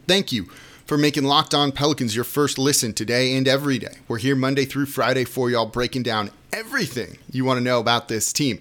Thank 0.08 0.32
you 0.32 0.44
for 0.84 0.98
making 0.98 1.24
Locked 1.24 1.54
On 1.54 1.70
Pelicans 1.70 2.14
your 2.14 2.24
first 2.24 2.58
listen 2.58 2.92
today 2.92 3.36
and 3.36 3.46
every 3.46 3.78
day. 3.78 3.94
We're 4.08 4.18
here 4.18 4.34
Monday 4.34 4.64
through 4.64 4.86
Friday 4.86 5.24
for 5.24 5.48
y'all, 5.48 5.66
breaking 5.66 6.02
down 6.02 6.30
everything 6.52 7.18
you 7.30 7.44
want 7.44 7.58
to 7.58 7.64
know 7.64 7.78
about 7.78 8.08
this 8.08 8.32
team. 8.32 8.58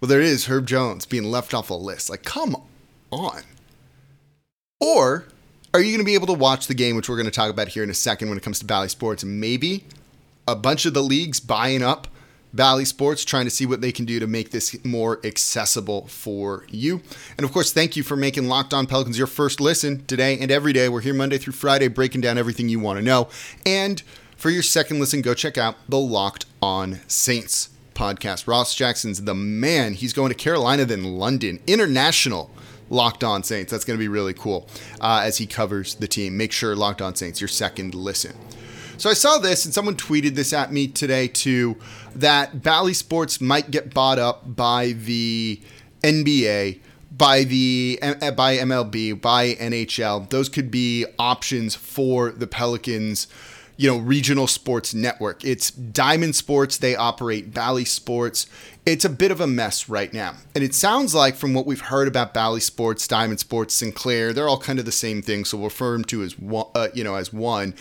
Well, 0.00 0.08
there 0.08 0.20
is 0.20 0.46
Herb 0.46 0.66
Jones 0.66 1.06
being 1.06 1.24
left 1.24 1.54
off 1.54 1.70
a 1.70 1.74
list. 1.74 2.10
Like, 2.10 2.24
come 2.24 2.56
on. 3.12 3.42
Or 4.80 5.26
are 5.72 5.80
you 5.80 5.92
going 5.92 6.00
to 6.00 6.04
be 6.04 6.14
able 6.14 6.26
to 6.26 6.32
watch 6.32 6.66
the 6.66 6.74
game, 6.74 6.96
which 6.96 7.08
we're 7.08 7.16
going 7.16 7.26
to 7.26 7.30
talk 7.30 7.50
about 7.50 7.68
here 7.68 7.84
in 7.84 7.90
a 7.90 7.94
second 7.94 8.28
when 8.28 8.36
it 8.36 8.42
comes 8.42 8.58
to 8.58 8.64
Bally 8.64 8.88
Sports, 8.88 9.22
maybe 9.22 9.84
a 10.46 10.56
bunch 10.56 10.86
of 10.86 10.94
the 10.94 11.02
leagues 11.02 11.40
buying 11.40 11.82
up 11.82 12.08
Bally 12.52 12.84
Sports, 12.84 13.24
trying 13.24 13.44
to 13.44 13.50
see 13.50 13.64
what 13.64 13.80
they 13.80 13.92
can 13.92 14.04
do 14.04 14.20
to 14.20 14.26
make 14.26 14.50
this 14.50 14.84
more 14.84 15.20
accessible 15.24 16.06
for 16.06 16.66
you. 16.68 17.00
And 17.38 17.44
of 17.44 17.52
course, 17.52 17.72
thank 17.72 17.96
you 17.96 18.02
for 18.02 18.16
making 18.16 18.46
Locked 18.46 18.74
On 18.74 18.86
Pelicans 18.86 19.16
your 19.16 19.26
first 19.26 19.60
listen 19.60 20.04
today 20.06 20.38
and 20.38 20.50
every 20.50 20.72
day. 20.72 20.88
We're 20.88 21.00
here 21.00 21.14
Monday 21.14 21.38
through 21.38 21.54
Friday 21.54 21.88
breaking 21.88 22.20
down 22.20 22.36
everything 22.36 22.68
you 22.68 22.78
want 22.78 22.98
to 22.98 23.04
know. 23.04 23.28
And 23.64 24.02
for 24.36 24.50
your 24.50 24.62
second 24.62 25.00
listen, 25.00 25.22
go 25.22 25.34
check 25.34 25.56
out 25.56 25.76
the 25.88 25.98
Locked 25.98 26.44
On 26.60 27.00
Saints 27.06 27.70
podcast. 27.94 28.46
Ross 28.46 28.74
Jackson's 28.74 29.22
the 29.22 29.34
man. 29.34 29.94
He's 29.94 30.12
going 30.12 30.28
to 30.28 30.34
Carolina, 30.34 30.84
then 30.84 31.04
London. 31.04 31.60
International 31.66 32.50
Locked 32.90 33.24
On 33.24 33.42
Saints. 33.42 33.70
That's 33.70 33.84
going 33.84 33.98
to 33.98 34.02
be 34.02 34.08
really 34.08 34.34
cool 34.34 34.68
uh, 35.00 35.22
as 35.24 35.38
he 35.38 35.46
covers 35.46 35.94
the 35.94 36.08
team. 36.08 36.36
Make 36.36 36.52
sure 36.52 36.76
Locked 36.76 37.00
On 37.00 37.14
Saints, 37.14 37.40
your 37.40 37.48
second 37.48 37.94
listen. 37.94 38.36
So 38.98 39.10
I 39.10 39.14
saw 39.14 39.38
this, 39.38 39.64
and 39.64 39.74
someone 39.74 39.96
tweeted 39.96 40.34
this 40.34 40.52
at 40.52 40.72
me 40.72 40.86
today 40.86 41.28
too 41.28 41.76
that 42.14 42.62
Bally 42.62 42.94
Sports 42.94 43.40
might 43.40 43.70
get 43.70 43.92
bought 43.94 44.18
up 44.18 44.54
by 44.54 44.92
the 44.92 45.60
NBA, 46.02 46.80
by 47.10 47.44
the 47.44 47.98
eh, 48.02 48.30
by 48.30 48.56
MLB, 48.56 49.20
by 49.20 49.54
NHL. 49.54 50.28
Those 50.30 50.48
could 50.48 50.70
be 50.70 51.06
options 51.18 51.74
for 51.74 52.30
the 52.30 52.46
Pelicans 52.46 53.26
you 53.82 53.88
know, 53.88 53.98
regional 53.98 54.46
sports 54.46 54.94
network. 54.94 55.44
It's 55.44 55.70
Diamond 55.70 56.36
Sports, 56.36 56.76
they 56.78 56.94
operate 56.94 57.52
Bally 57.52 57.84
Sports. 57.84 58.46
It's 58.86 59.04
a 59.04 59.10
bit 59.10 59.30
of 59.30 59.40
a 59.40 59.46
mess 59.46 59.88
right 59.88 60.12
now. 60.12 60.34
And 60.54 60.62
it 60.62 60.74
sounds 60.74 61.14
like 61.14 61.36
from 61.36 61.52
what 61.52 61.66
we've 61.66 61.80
heard 61.80 62.08
about 62.08 62.32
Bally 62.32 62.60
Sports, 62.60 63.08
Diamond 63.08 63.40
Sports, 63.40 63.74
Sinclair, 63.74 64.32
they're 64.32 64.48
all 64.48 64.60
kind 64.60 64.78
of 64.78 64.84
the 64.84 64.92
same 64.92 65.20
thing, 65.20 65.44
so 65.44 65.56
we'll 65.56 65.66
refer 65.66 65.92
them 65.92 66.04
to 66.04 66.22
as 66.22 66.38
one, 66.38 66.66
uh, 66.74 66.88
you 66.94 67.02
know, 67.02 67.16
as 67.16 67.32
one 67.32 67.74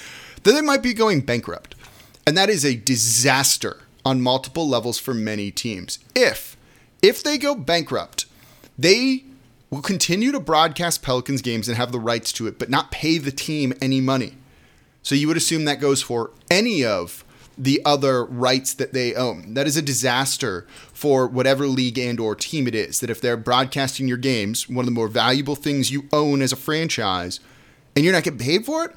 then 0.43 0.55
they 0.55 0.62
might 0.62 0.81
be 0.81 0.93
going 0.93 1.22
bankrupt. 1.22 1.75
And 2.25 2.38
that 2.38 2.50
is 2.50 2.65
a 2.65 2.75
disaster 2.75 3.81
on 4.05 4.22
multiple 4.22 4.67
levels 4.67 4.98
for 4.98 5.13
many 5.13 5.51
teams. 5.51 6.00
If 6.15 6.58
if 7.01 7.24
they 7.24 7.38
go 7.38 7.55
bankrupt, 7.55 8.25
they 8.77 9.24
will 9.70 9.81
continue 9.81 10.31
to 10.31 10.39
broadcast 10.39 11.01
Pelicans 11.01 11.41
games 11.41 11.67
and 11.67 11.77
have 11.77 11.91
the 11.91 12.00
rights 12.00 12.31
to 12.34 12.48
it, 12.48 12.60
but 12.60 12.70
not 12.70 12.91
pay 12.91 13.17
the 13.17 13.31
team 13.31 13.74
any 13.81 14.01
money. 14.01 14.36
So 15.03 15.15
you 15.15 15.27
would 15.27 15.38
assume 15.38 15.65
that 15.65 15.79
goes 15.79 16.01
for 16.01 16.31
any 16.50 16.86
of 16.86 17.24
the 17.58 17.81
other 17.86 18.24
rights 18.25 18.74
that 18.75 18.93
they 18.93 19.13
own. 19.13 19.53
That 19.53 19.67
is 19.67 19.77
a 19.77 19.81
disaster 19.81 20.65
for 20.93 21.27
whatever 21.27 21.67
league 21.67 22.00
and 22.00 22.20
or 22.20 22.36
team 22.36 22.67
it 22.67 22.75
is. 22.75 23.00
That 23.00 23.10
if 23.10 23.22
they're 23.22 23.38
broadcasting 23.38 24.08
your 24.08 24.17
games, 24.17 24.70
one 24.70 24.84
of 24.84 24.86
the 24.86 24.91
more 24.91 25.08
valuable 25.08 25.55
things 25.55 25.91
you 25.91 26.08
own 26.12 26.41
as 26.41 26.51
a 26.51 26.55
franchise, 26.55 27.39
and 27.96 28.05
you're 28.05 28.13
not 28.13 28.24
getting 28.24 28.39
paid 28.39 28.65
for 28.65 28.86
it, 28.86 28.96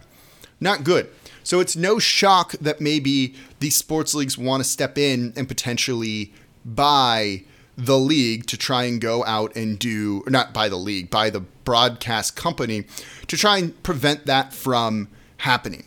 not 0.61 0.85
good. 0.85 1.11
So 1.43 1.61
it's 1.61 1.77
no 1.77 1.99
shock 1.99 2.53
that 2.53 2.81
maybe 2.81 3.35
these 3.61 3.77
sports 3.77 4.15
leagues 4.15 4.39
want 4.39 4.63
to 4.63 4.69
step 4.69 4.97
in 4.97 5.33
and 5.37 5.47
potentially 5.47 6.33
buy 6.65 7.43
the 7.77 7.99
league 7.99 8.47
to 8.47 8.57
try 8.57 8.85
and 8.85 9.01
go 9.01 9.25
out 9.25 9.55
and 9.57 9.79
do, 9.79 10.23
not 10.27 10.55
by 10.55 10.69
the 10.69 10.77
league, 10.77 11.11
by 11.11 11.29
the 11.29 11.41
broadcast 11.41 12.37
company 12.37 12.85
to 13.27 13.37
try 13.37 13.59
and 13.59 13.83
prevent 13.83 14.27
that 14.27 14.55
from 14.55 15.09
happening. 15.39 15.85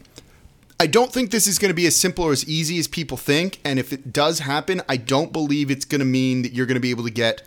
I 0.79 0.86
don't 0.86 1.12
think 1.12 1.31
this 1.31 1.48
is 1.48 1.57
going 1.57 1.72
to 1.72 1.75
be 1.75 1.88
as 1.88 1.96
simple 1.96 2.25
or 2.25 2.31
as 2.31 2.48
easy 2.48 2.77
as 2.77 2.88
people 2.88 3.17
think. 3.17 3.60
And 3.65 3.79
if 3.79 3.91
it 3.91 4.13
does 4.13 4.39
happen, 4.39 4.81
I 4.88 4.98
don't 4.98 5.34
believe 5.34 5.72
it's 5.72 5.86
going 5.86 6.00
to 6.00 6.05
mean 6.05 6.43
that 6.43 6.53
you're 6.53 6.67
going 6.67 6.75
to 6.75 6.81
be 6.81 6.91
able 6.91 7.03
to 7.05 7.12
get 7.12 7.41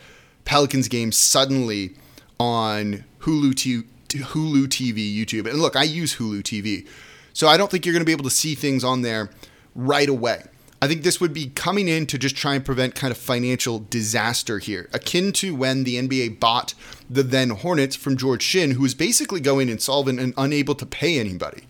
Pelicans 0.45 0.89
games 0.89 1.17
suddenly 1.17 1.95
on 2.41 3.05
Hulu, 3.21 3.55
t- 3.55 3.85
Hulu 4.09 4.67
TV, 4.67 5.15
YouTube. 5.15 5.49
And 5.49 5.61
look, 5.61 5.77
I 5.77 5.85
use 5.85 6.17
Hulu 6.17 6.43
TV. 6.43 6.89
So 7.33 7.47
I 7.47 7.57
don't 7.57 7.71
think 7.71 7.87
you're 7.87 7.93
going 7.93 8.01
to 8.01 8.07
be 8.07 8.13
able 8.13 8.25
to 8.25 8.31
see 8.31 8.57
things 8.57 8.83
on 8.83 9.03
there 9.03 9.31
right 9.77 10.09
away. 10.09 10.43
I 10.83 10.89
think 10.89 11.03
this 11.03 11.21
would 11.21 11.35
be 11.35 11.51
coming 11.51 11.89
in 11.89 12.07
to 12.07 12.19
just 12.19 12.37
try 12.37 12.55
and 12.55 12.65
prevent 12.65 12.95
kind 12.95 13.11
of 13.11 13.19
financial 13.19 13.81
disaster 13.91 14.59
here, 14.59 14.89
akin 14.95 15.31
to 15.33 15.55
when 15.55 15.85
the 15.85 15.97
NBA 15.97 16.41
bought 16.41 16.75
the 17.09 17.23
then 17.23 17.51
Hornets 17.51 17.95
from 17.95 18.17
George 18.17 18.43
Shinn, 18.43 18.73
who 18.73 18.83
was 18.83 18.95
basically 18.95 19.41
going 19.41 19.69
insolvent 19.69 20.19
and 20.19 20.33
unable 20.39 20.75
to 20.75 20.87
pay 20.87 21.21
anybody. 21.21 21.65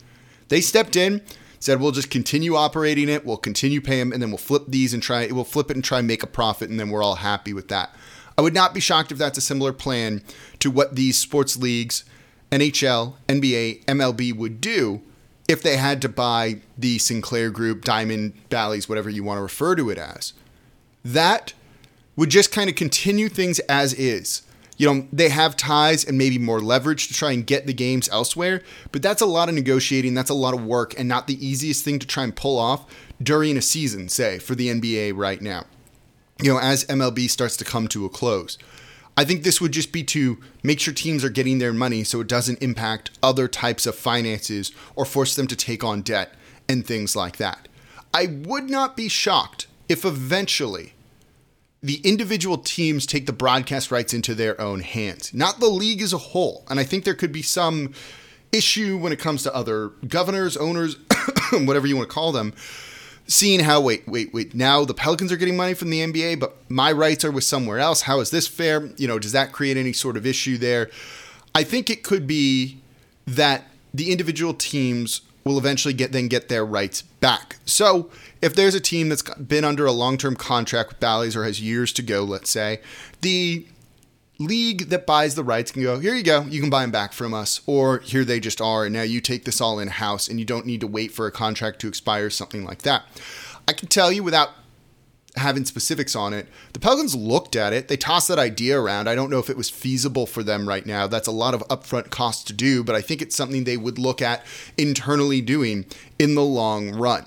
They 0.49 0.61
stepped 0.61 0.95
in, 0.95 1.23
said 1.61 1.81
we'll 1.81 1.93
just 1.93 2.11
continue 2.11 2.57
operating 2.57 3.09
it, 3.09 3.25
we'll 3.25 3.37
continue 3.37 3.81
paying 3.81 4.00
them, 4.00 4.12
and 4.12 4.23
then 4.23 4.31
we'll 4.31 4.38
flip 4.38 4.64
these 4.67 4.93
and 4.93 5.02
try 5.02 5.23
it 5.23 5.33
we'll 5.33 5.45
flip 5.45 5.71
it 5.71 5.76
and 5.76 5.85
try 5.85 5.99
and 5.99 6.09
make 6.09 6.23
a 6.23 6.26
profit, 6.26 6.69
and 6.69 6.81
then 6.81 6.90
we're 6.90 7.02
all 7.02 7.17
happy 7.17 7.52
with 7.52 7.69
that. 7.69 7.95
I 8.37 8.43
would 8.43 8.55
not 8.55 8.75
be 8.75 8.81
shocked 8.81 9.12
if 9.12 9.19
that's 9.19 9.38
a 9.38 9.43
similar 9.43 9.73
plan 9.73 10.23
to 10.61 10.71
what 10.71 10.97
these 10.97 11.19
sports 11.19 11.57
leagues, 11.57 12.05
NHL, 12.50 13.14
NBA, 13.29 13.85
MLB 13.85 14.35
would 14.35 14.61
do 14.61 15.02
if 15.47 15.62
they 15.62 15.76
had 15.76 16.00
to 16.02 16.09
buy 16.09 16.61
the 16.79 16.99
Sinclair 16.99 17.50
Group, 17.50 17.85
Diamond 17.85 18.33
Bally's, 18.49 18.88
whatever 18.88 19.11
you 19.11 19.23
want 19.23 19.38
to 19.38 19.43
refer 19.43 19.75
to 19.76 19.90
it 19.90 19.99
as. 19.99 20.33
That 21.05 21.52
would 22.17 22.31
just 22.31 22.52
kind 22.52 22.71
of 22.71 22.76
continue 22.76 23.29
things 23.29 23.59
as 23.61 23.93
is. 23.93 24.43
You 24.80 24.87
know, 24.87 25.06
they 25.12 25.28
have 25.28 25.58
ties 25.58 26.06
and 26.06 26.16
maybe 26.16 26.38
more 26.38 26.58
leverage 26.58 27.08
to 27.08 27.12
try 27.12 27.32
and 27.32 27.46
get 27.46 27.66
the 27.66 27.75
games 27.75 28.08
elsewhere, 28.08 28.62
but 28.92 29.02
that's 29.02 29.20
a 29.20 29.26
lot 29.26 29.50
of 29.50 29.54
negotiating, 29.54 30.14
that's 30.14 30.30
a 30.30 30.34
lot 30.34 30.54
of 30.54 30.64
work, 30.64 30.99
and 30.99 31.06
not 31.06 31.26
the 31.26 31.46
easiest 31.46 31.84
thing 31.84 31.99
to 31.99 32.06
try 32.06 32.25
and 32.25 32.34
pull 32.34 32.58
off 32.58 32.87
during 33.22 33.58
a 33.58 33.60
season, 33.60 34.08
say, 34.08 34.38
for 34.38 34.54
the 34.54 34.68
NBA 34.68 35.14
right 35.14 35.42
now. 35.42 35.66
You 36.40 36.54
know, 36.54 36.58
as 36.58 36.87
MLB 36.87 37.28
starts 37.28 37.58
to 37.58 37.64
come 37.66 37.88
to 37.88 38.06
a 38.06 38.08
close. 38.08 38.56
I 39.18 39.26
think 39.26 39.42
this 39.42 39.60
would 39.60 39.72
just 39.72 39.92
be 39.92 40.02
to 40.04 40.40
make 40.62 40.80
sure 40.80 40.94
teams 40.94 41.26
are 41.26 41.28
getting 41.28 41.58
their 41.58 41.75
money 41.75 42.02
so 42.02 42.22
it 42.22 42.26
doesn't 42.26 42.62
impact 42.62 43.10
other 43.22 43.49
types 43.49 43.84
of 43.84 43.96
finances 43.96 44.72
or 44.96 45.04
force 45.04 45.37
them 45.37 45.46
to 45.49 45.56
take 45.56 45.84
on 45.84 46.00
debt 46.00 46.32
and 46.70 46.87
things 46.87 47.14
like 47.14 47.37
that. 47.37 47.68
I 48.14 48.28
would 48.46 48.70
not 48.70 48.96
be 48.96 49.10
shocked 49.10 49.66
if 49.90 50.06
eventually 50.06 50.94
the 51.82 51.96
individual 52.04 52.58
teams 52.58 53.06
take 53.06 53.26
the 53.26 53.32
broadcast 53.32 53.90
rights 53.90 54.12
into 54.12 54.34
their 54.34 54.60
own 54.60 54.80
hands, 54.80 55.32
not 55.32 55.60
the 55.60 55.68
league 55.68 56.02
as 56.02 56.12
a 56.12 56.18
whole. 56.18 56.64
And 56.68 56.78
I 56.78 56.84
think 56.84 57.04
there 57.04 57.14
could 57.14 57.32
be 57.32 57.42
some 57.42 57.94
issue 58.52 58.99
when 58.99 59.12
it 59.12 59.18
comes 59.18 59.42
to 59.44 59.54
other 59.54 59.88
governors, 60.06 60.56
owners, 60.56 60.96
whatever 61.52 61.87
you 61.87 61.96
want 61.96 62.08
to 62.08 62.14
call 62.14 62.32
them, 62.32 62.52
seeing 63.26 63.60
how 63.60 63.80
wait 63.80 64.06
wait 64.08 64.34
wait 64.34 64.54
now 64.54 64.84
the 64.84 64.92
Pelicans 64.92 65.30
are 65.32 65.37
getting 65.37 65.56
money 65.56 65.75
from 65.75 65.90
the 65.90 66.00
NBA, 66.00 66.38
but 66.38 66.56
my 66.68 66.92
rights 66.92 67.25
are 67.25 67.30
with 67.30 67.44
somewhere 67.44 67.78
else. 67.78 68.02
How 68.02 68.20
is 68.20 68.30
this 68.30 68.46
fair? 68.46 68.90
You 68.96 69.08
know, 69.08 69.18
does 69.18 69.32
that 69.32 69.52
create 69.52 69.76
any 69.76 69.92
sort 69.92 70.16
of 70.16 70.26
issue 70.26 70.58
there? 70.58 70.90
I 71.54 71.64
think 71.64 71.88
it 71.88 72.02
could 72.02 72.26
be 72.26 72.80
that 73.26 73.64
the 73.94 74.12
individual 74.12 74.54
teams 74.54 75.22
will 75.44 75.59
eventually 75.59 75.94
get 75.94 76.12
then 76.12 76.28
get 76.28 76.49
their 76.49 76.64
rights 76.64 77.02
back. 77.02 77.56
So 77.64 78.11
if 78.42 78.54
there's 78.54 78.75
a 78.75 78.80
team 78.80 79.09
that's 79.09 79.23
been 79.23 79.64
under 79.64 79.87
a 79.87 79.92
long-term 79.92 80.37
contract 80.37 80.90
with 80.90 81.00
Bally's 81.00 81.37
or 81.37 81.44
has 81.44 81.61
years 81.61 81.92
to 81.94 82.02
go, 82.02 82.25
let's 82.25 82.50
say, 82.50 82.80
the 83.20 83.66
league 84.38 84.88
that 84.88 85.06
buys 85.06 85.35
the 85.35 85.44
rights 85.44 85.70
can 85.70 85.82
go, 85.82 85.99
here 85.99 86.14
you 86.14 86.23
go, 86.23 86.42
you 86.42 86.61
can 86.61 86.70
buy 86.70 86.82
them 86.82 86.90
back 86.90 87.12
from 87.12 87.35
us, 87.35 87.61
or 87.66 87.99
here 87.99 88.25
they 88.25 88.40
just 88.40 88.61
are, 88.61 88.85
and 88.85 88.94
now 88.94 89.02
you 89.02 89.20
take 89.20 89.44
this 89.44 89.61
all 89.61 89.78
in 89.78 89.88
house 89.88 90.28
and 90.28 90.38
you 90.38 90.47
don't 90.47 90.64
need 90.64 90.80
to 90.80 90.87
wait 90.87 91.12
for 91.12 91.26
a 91.26 91.32
contract 91.32 91.78
to 91.80 91.88
expire, 91.88 92.30
something 92.30 92.64
like 92.64 92.82
that. 92.82 93.04
I 93.68 93.73
can 93.73 93.88
tell 93.88 94.11
you 94.11 94.23
without 94.23 94.50
having 95.40 95.64
specifics 95.64 96.14
on 96.14 96.32
it, 96.32 96.47
the 96.73 96.78
Pelicans 96.78 97.14
looked 97.14 97.56
at 97.56 97.73
it, 97.73 97.88
they 97.88 97.97
tossed 97.97 98.28
that 98.28 98.38
idea 98.38 98.80
around. 98.80 99.09
I 99.09 99.14
don't 99.14 99.30
know 99.30 99.38
if 99.38 99.50
it 99.50 99.56
was 99.56 99.68
feasible 99.68 100.26
for 100.26 100.42
them 100.42 100.68
right 100.68 100.87
now. 100.87 101.06
That's 101.06 101.28
a 101.28 101.32
lot 101.32 101.54
of 101.54 101.66
upfront 101.68 102.11
cost 102.11 102.47
to 102.47 102.52
do, 102.52 102.85
but 102.85 102.94
I 102.94 103.00
think 103.00 103.20
it's 103.20 103.37
something 103.37 103.64
they 103.64 103.76
would 103.76 103.99
look 103.99 104.23
at 104.23 104.44
internally 104.78 105.40
doing 105.40 105.87
in 106.18 106.35
the 106.35 106.44
long 106.44 106.90
run. 106.90 107.26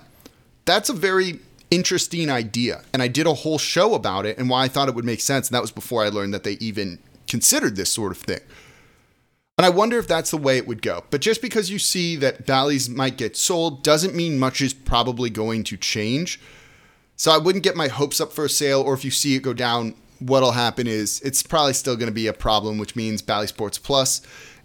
That's 0.65 0.89
a 0.89 0.93
very 0.93 1.39
interesting 1.69 2.29
idea. 2.29 2.83
And 2.93 3.01
I 3.01 3.07
did 3.07 3.27
a 3.27 3.33
whole 3.33 3.57
show 3.57 3.95
about 3.95 4.25
it 4.25 4.37
and 4.37 4.49
why 4.49 4.63
I 4.63 4.67
thought 4.67 4.89
it 4.89 4.95
would 4.95 5.05
make 5.05 5.21
sense. 5.21 5.47
And 5.47 5.55
that 5.55 5.61
was 5.61 5.71
before 5.71 6.03
I 6.03 6.09
learned 6.09 6.33
that 6.33 6.43
they 6.43 6.53
even 6.53 6.99
considered 7.27 7.75
this 7.75 7.91
sort 7.91 8.11
of 8.11 8.19
thing. 8.19 8.39
And 9.57 9.65
I 9.65 9.69
wonder 9.69 9.99
if 9.99 10.07
that's 10.07 10.31
the 10.31 10.37
way 10.37 10.57
it 10.57 10.67
would 10.67 10.81
go. 10.81 11.03
But 11.09 11.21
just 11.21 11.41
because 11.41 11.69
you 11.69 11.79
see 11.79 12.15
that 12.17 12.45
Bally's 12.45 12.89
might 12.89 13.17
get 13.17 13.37
sold 13.37 13.83
doesn't 13.83 14.15
mean 14.15 14.39
much 14.39 14.61
is 14.61 14.73
probably 14.73 15.29
going 15.29 15.63
to 15.65 15.77
change. 15.77 16.39
So 17.15 17.31
I 17.31 17.37
wouldn't 17.37 17.63
get 17.63 17.75
my 17.75 17.87
hopes 17.87 18.19
up 18.19 18.33
for 18.33 18.45
a 18.45 18.49
sale, 18.49 18.81
or 18.81 18.93
if 18.93 19.05
you 19.05 19.11
see 19.11 19.35
it 19.35 19.43
go 19.43 19.53
down, 19.53 19.95
what'll 20.19 20.51
happen 20.51 20.87
is 20.87 21.21
it's 21.21 21.43
probably 21.43 21.73
still 21.73 21.95
going 21.95 22.07
to 22.09 22.13
be 22.13 22.27
a 22.27 22.33
problem, 22.33 22.77
which 22.77 22.95
means 22.95 23.21
Bally 23.21 23.47
Sports 23.47 23.77
Plus 23.77 24.21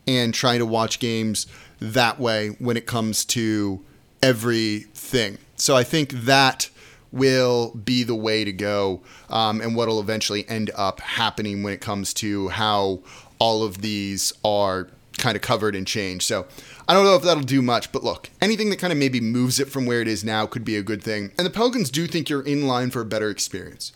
and 0.07 0.33
trying 0.33 0.59
to 0.59 0.67
watch 0.67 0.99
games 0.99 1.47
that 1.81 2.19
way 2.19 2.49
when 2.59 2.77
it 2.77 2.87
comes 2.87 3.25
to 3.27 3.85
everything. 4.23 5.39
So 5.57 5.77
I 5.77 5.85
think 5.85 6.11
that 6.11 6.71
will 7.13 7.75
be 7.75 8.03
the 8.03 8.15
way 8.15 8.45
to 8.45 8.53
go 8.53 9.03
um, 9.31 9.61
and 9.61 9.75
what 9.75 9.89
will 9.89 10.01
eventually 10.01 10.49
end 10.49 10.71
up 10.75 11.01
happening 11.01 11.63
when 11.63 11.73
it 11.73 11.81
comes 11.81 12.13
to 12.15 12.49
how 12.49 13.01
all 13.39 13.63
of 13.63 13.81
these 13.81 14.33
are 14.45 14.89
kind 15.19 15.37
of 15.37 15.43
covered 15.43 15.75
and 15.75 15.87
changed. 15.87 16.25
So 16.25 16.47
I 16.87 16.95
don't 16.95 17.05
know 17.05 17.17
if 17.17 17.23
that'll 17.23 17.43
do 17.43 17.63
much, 17.63 17.93
but 17.93 18.05
look, 18.05 18.31
anything 18.41 18.71
that 18.71 18.79
kind 18.79 18.93
of 18.93 18.99
maybe 18.99 19.21
moves 19.21 19.61
it 19.61 19.69
from 19.69 19.87
where 19.87 20.01
it 20.01 20.09
is 20.09 20.25
now 20.25 20.47
could 20.47 20.65
be 20.65 20.77
a 20.77 20.83
good 20.83 21.03
thing. 21.03 21.33
And 21.37 21.47
the 21.47 21.51
Pelicans 21.51 21.91
do 21.91 22.07
think 22.07 22.29
you're 22.29 22.43
in 22.43 22.67
line 22.67 22.91
for 22.91 23.01
a 23.01 23.07
better 23.07 23.31
experience. 23.31 23.93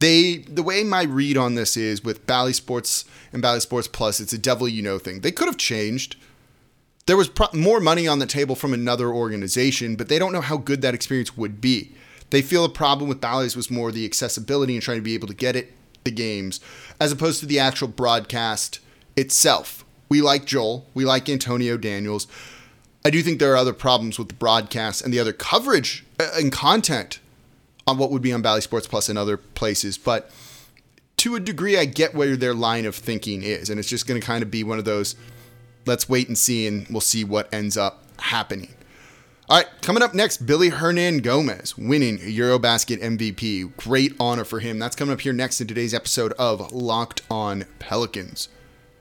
They 0.00 0.38
the 0.38 0.64
way 0.64 0.82
my 0.82 1.02
read 1.02 1.36
on 1.36 1.54
this 1.54 1.76
is 1.76 2.02
with 2.02 2.26
Bally 2.26 2.52
Sports 2.52 3.04
and 3.32 3.40
Bally 3.40 3.60
Sports 3.60 3.86
Plus, 3.86 4.18
it's 4.18 4.32
a 4.32 4.38
devil 4.38 4.68
you 4.68 4.82
know 4.82 4.98
thing. 4.98 5.20
They 5.20 5.30
could 5.30 5.46
have 5.46 5.58
changed. 5.58 6.16
There 7.06 7.16
was 7.16 7.28
pro- 7.28 7.48
more 7.52 7.80
money 7.80 8.08
on 8.08 8.18
the 8.18 8.26
table 8.26 8.56
from 8.56 8.74
another 8.74 9.10
organization, 9.10 9.94
but 9.96 10.08
they 10.08 10.18
don't 10.18 10.32
know 10.32 10.40
how 10.40 10.56
good 10.56 10.82
that 10.82 10.94
experience 10.94 11.36
would 11.36 11.60
be. 11.60 11.92
They 12.30 12.42
feel 12.42 12.64
a 12.64 12.68
problem 12.68 13.08
with 13.08 13.20
Bally's 13.20 13.54
was 13.54 13.70
more 13.70 13.92
the 13.92 14.04
accessibility 14.04 14.74
and 14.74 14.82
trying 14.82 14.98
to 14.98 15.02
be 15.02 15.14
able 15.14 15.28
to 15.28 15.34
get 15.34 15.54
it 15.54 15.72
the 16.04 16.10
games, 16.10 16.60
as 16.98 17.12
opposed 17.12 17.40
to 17.40 17.46
the 17.46 17.58
actual 17.58 17.88
broadcast 17.88 18.80
itself. 19.16 19.84
We 20.12 20.20
like 20.20 20.44
Joel, 20.44 20.84
we 20.92 21.06
like 21.06 21.26
Antonio 21.30 21.78
Daniels. 21.78 22.26
I 23.02 23.08
do 23.08 23.22
think 23.22 23.38
there 23.38 23.50
are 23.54 23.56
other 23.56 23.72
problems 23.72 24.18
with 24.18 24.28
the 24.28 24.34
broadcast 24.34 25.00
and 25.00 25.10
the 25.10 25.18
other 25.18 25.32
coverage 25.32 26.04
uh, 26.20 26.28
and 26.34 26.52
content 26.52 27.18
on 27.86 27.96
what 27.96 28.10
would 28.10 28.20
be 28.20 28.30
on 28.30 28.42
Bally 28.42 28.60
Sports 28.60 28.86
Plus 28.86 29.08
and 29.08 29.16
other 29.18 29.38
places, 29.38 29.96
but 29.96 30.30
to 31.16 31.34
a 31.34 31.40
degree, 31.40 31.78
I 31.78 31.86
get 31.86 32.14
where 32.14 32.36
their 32.36 32.52
line 32.52 32.84
of 32.84 32.94
thinking 32.94 33.42
is, 33.42 33.70
and 33.70 33.80
it's 33.80 33.88
just 33.88 34.06
going 34.06 34.20
to 34.20 34.26
kind 34.26 34.42
of 34.42 34.50
be 34.50 34.62
one 34.62 34.78
of 34.78 34.84
those. 34.84 35.16
Let's 35.86 36.10
wait 36.10 36.28
and 36.28 36.36
see, 36.36 36.66
and 36.66 36.86
we'll 36.90 37.00
see 37.00 37.24
what 37.24 37.48
ends 37.50 37.78
up 37.78 38.04
happening. 38.18 38.68
All 39.48 39.56
right, 39.56 39.68
coming 39.80 40.02
up 40.02 40.12
next, 40.12 40.42
Willy 40.42 40.72
Hernangómez 40.72 41.78
winning 41.78 42.18
Eurobasket 42.18 43.00
MVP. 43.00 43.78
Great 43.78 44.14
honor 44.20 44.44
for 44.44 44.60
him. 44.60 44.78
That's 44.78 44.94
coming 44.94 45.14
up 45.14 45.22
here 45.22 45.32
next 45.32 45.62
in 45.62 45.68
today's 45.68 45.94
episode 45.94 46.32
of 46.34 46.70
Locked 46.70 47.22
On 47.30 47.64
Pelicans. 47.78 48.50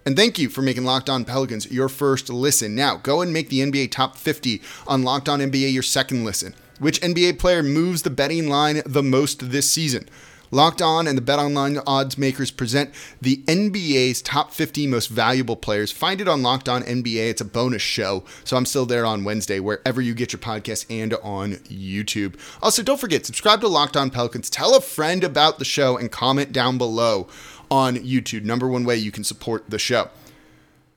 And 0.05 0.15
thank 0.15 0.39
you 0.39 0.49
for 0.49 0.63
making 0.63 0.83
Locked 0.83 1.09
On 1.09 1.23
Pelicans 1.25 1.71
your 1.71 1.87
first 1.87 2.29
listen. 2.29 2.73
Now, 2.75 2.97
go 2.97 3.21
and 3.21 3.31
make 3.31 3.49
the 3.49 3.59
NBA 3.59 3.91
Top 3.91 4.17
50 4.17 4.61
on 4.87 5.03
Locked 5.03 5.29
On 5.29 5.39
NBA 5.39 5.71
your 5.71 5.83
second 5.83 6.25
listen. 6.25 6.55
Which 6.79 7.01
NBA 7.01 7.37
player 7.37 7.61
moves 7.61 8.01
the 8.01 8.09
betting 8.09 8.49
line 8.49 8.81
the 8.85 9.03
most 9.03 9.51
this 9.51 9.69
season? 9.69 10.09
Locked 10.53 10.81
On 10.81 11.07
and 11.07 11.17
the 11.17 11.21
Bet 11.21 11.39
Online 11.39 11.77
odds 11.87 12.17
makers 12.17 12.51
present 12.51 12.93
the 13.21 13.37
NBA's 13.45 14.21
top 14.21 14.51
50 14.51 14.85
most 14.87 15.07
valuable 15.07 15.55
players. 15.55 15.91
Find 15.91 16.19
it 16.19 16.27
on 16.27 16.41
Locked 16.41 16.67
On 16.67 16.81
NBA. 16.81 17.29
It's 17.29 17.39
a 17.39 17.45
bonus 17.45 17.81
show, 17.81 18.25
so 18.43 18.57
I'm 18.57 18.65
still 18.65 18.85
there 18.85 19.05
on 19.05 19.23
Wednesday, 19.23 19.61
wherever 19.61 20.01
you 20.01 20.13
get 20.13 20.33
your 20.33 20.41
podcast 20.41 20.87
and 20.89 21.13
on 21.23 21.53
YouTube. 21.69 22.37
Also, 22.61 22.83
don't 22.83 22.99
forget, 22.99 23.25
subscribe 23.25 23.61
to 23.61 23.69
Locked 23.69 23.95
On 23.95 24.09
Pelicans. 24.09 24.49
Tell 24.49 24.75
a 24.75 24.81
friend 24.81 25.23
about 25.23 25.57
the 25.57 25.63
show 25.63 25.95
and 25.95 26.11
comment 26.11 26.51
down 26.51 26.77
below 26.77 27.27
on 27.71 27.95
YouTube. 27.95 28.43
Number 28.43 28.67
one 28.67 28.83
way 28.83 28.97
you 28.97 29.11
can 29.11 29.23
support 29.23 29.69
the 29.69 29.79
show. 29.79 30.09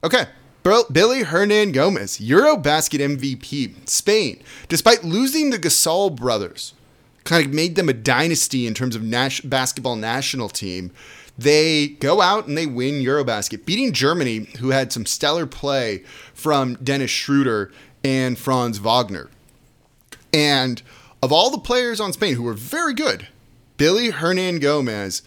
Okay. 0.02 0.26
Willy 0.64 1.22
Hernangómez, 1.22 2.20
Eurobasket 2.20 3.16
MVP, 3.18 3.88
Spain. 3.88 4.42
Despite 4.68 5.04
losing 5.04 5.50
the 5.50 5.58
Gasol 5.58 6.14
brothers, 6.14 6.74
kind 7.24 7.46
of 7.46 7.52
made 7.52 7.76
them 7.76 7.88
a 7.88 7.94
dynasty 7.94 8.66
in 8.66 8.74
terms 8.74 8.96
of 8.96 9.02
nas- 9.02 9.40
basketball 9.40 9.96
national 9.96 10.48
team. 10.48 10.90
They 11.36 11.88
go 11.88 12.20
out 12.20 12.46
and 12.46 12.56
they 12.56 12.66
win 12.66 13.02
Eurobasket, 13.02 13.66
beating 13.66 13.92
Germany, 13.92 14.46
who 14.58 14.70
had 14.70 14.92
some 14.92 15.04
stellar 15.04 15.46
play 15.46 15.98
from 16.32 16.74
Dennis 16.76 17.10
Schroeder 17.10 17.70
and 18.02 18.38
Franz 18.38 18.78
Wagner. 18.78 19.28
And 20.32 20.80
of 21.22 21.32
all 21.32 21.50
the 21.50 21.58
players 21.58 22.00
on 22.00 22.12
Spain 22.12 22.36
who 22.36 22.42
were 22.42 22.54
very 22.54 22.94
good, 22.94 23.28
Willy 23.78 24.12
Hernangómez 24.12 25.22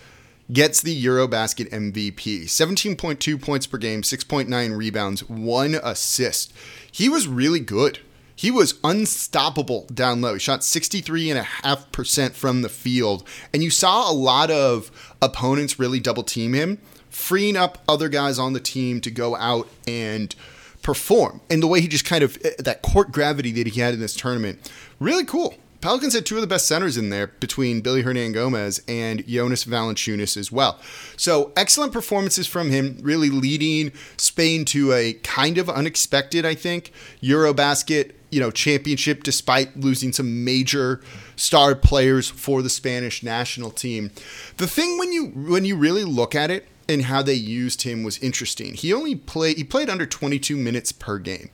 gets 0.51 0.81
the 0.81 1.03
Eurobasket 1.05 1.69
MVP. 1.69 2.43
17.2 2.43 3.41
points 3.41 3.67
per 3.67 3.77
game, 3.77 4.01
6.9 4.01 4.77
rebounds, 4.77 5.27
one 5.29 5.75
assist. 5.83 6.53
He 6.91 7.09
was 7.09 7.27
really 7.27 7.59
good. 7.59 7.99
He 8.35 8.51
was 8.51 8.75
unstoppable 8.83 9.87
down 9.93 10.21
low. 10.21 10.33
He 10.33 10.39
shot 10.39 10.61
63.5% 10.61 12.31
from 12.33 12.61
the 12.61 12.69
field. 12.69 13.27
And 13.51 13.63
you 13.63 13.71
saw 13.71 14.09
a 14.09 14.13
lot 14.13 14.51
of 14.51 14.91
opponents 15.21 15.79
really 15.79 15.99
double 15.99 16.23
team 16.23 16.53
him, 16.53 16.77
freeing 17.09 17.57
up 17.57 17.79
other 17.89 18.09
guys 18.09 18.37
on 18.37 18.53
the 18.53 18.59
team 18.59 19.01
to 19.01 19.09
go 19.09 19.35
out 19.35 19.67
and 19.87 20.35
perform. 20.83 21.41
And 21.49 21.63
the 21.63 21.67
way 21.67 21.81
he 21.81 21.87
just 21.87 22.05
kind 22.05 22.23
of, 22.23 22.37
that 22.59 22.83
court 22.83 23.11
gravity 23.11 23.51
that 23.53 23.67
he 23.67 23.81
had 23.81 23.95
in 23.95 23.99
this 23.99 24.15
tournament, 24.15 24.71
really 24.99 25.25
cool. 25.25 25.55
Pelicans 25.81 26.13
had 26.13 26.25
two 26.25 26.35
of 26.35 26.41
the 26.41 26.47
best 26.47 26.67
centers 26.67 26.97
in 26.97 27.09
there 27.09 27.27
between 27.27 27.81
Willy 27.83 28.03
Hernangómez 28.03 28.81
and 28.87 29.25
Jonas 29.27 29.65
Valanciunas 29.65 30.35
as 30.37 30.51
well. 30.51 30.79
So 31.15 31.51
excellent 31.55 31.93
performances 31.93 32.47
from 32.47 32.69
him, 32.69 32.97
really 33.01 33.29
leading 33.29 33.91
Spain 34.17 34.65
to 34.65 34.91
a 34.93 35.13
kind 35.13 35.57
of 35.57 35.69
unexpected, 35.69 36.45
I 36.45 36.55
think, 36.55 36.91
Eurobasket 37.21 38.13
you 38.29 38.39
know 38.39 38.51
championship 38.51 39.23
despite 39.23 39.77
losing 39.77 40.11
some 40.11 40.43
major 40.43 41.01
star 41.35 41.75
players 41.75 42.29
for 42.29 42.61
the 42.61 42.69
Spanish 42.69 43.23
national 43.23 43.71
team. 43.71 44.11
The 44.57 44.67
thing 44.67 44.97
when 44.97 45.11
you 45.11 45.27
when 45.27 45.65
you 45.65 45.75
really 45.75 46.03
look 46.03 46.35
at 46.35 46.51
it 46.51 46.67
and 46.89 47.03
how 47.03 47.21
they 47.21 47.33
used 47.33 47.83
him 47.83 48.03
was 48.03 48.17
interesting. 48.19 48.73
He 48.73 48.93
only 48.93 49.15
played 49.15 49.57
he 49.57 49.63
played 49.63 49.89
under 49.89 50.05
22 50.05 50.57
minutes 50.57 50.91
per 50.91 51.19
game. 51.19 51.49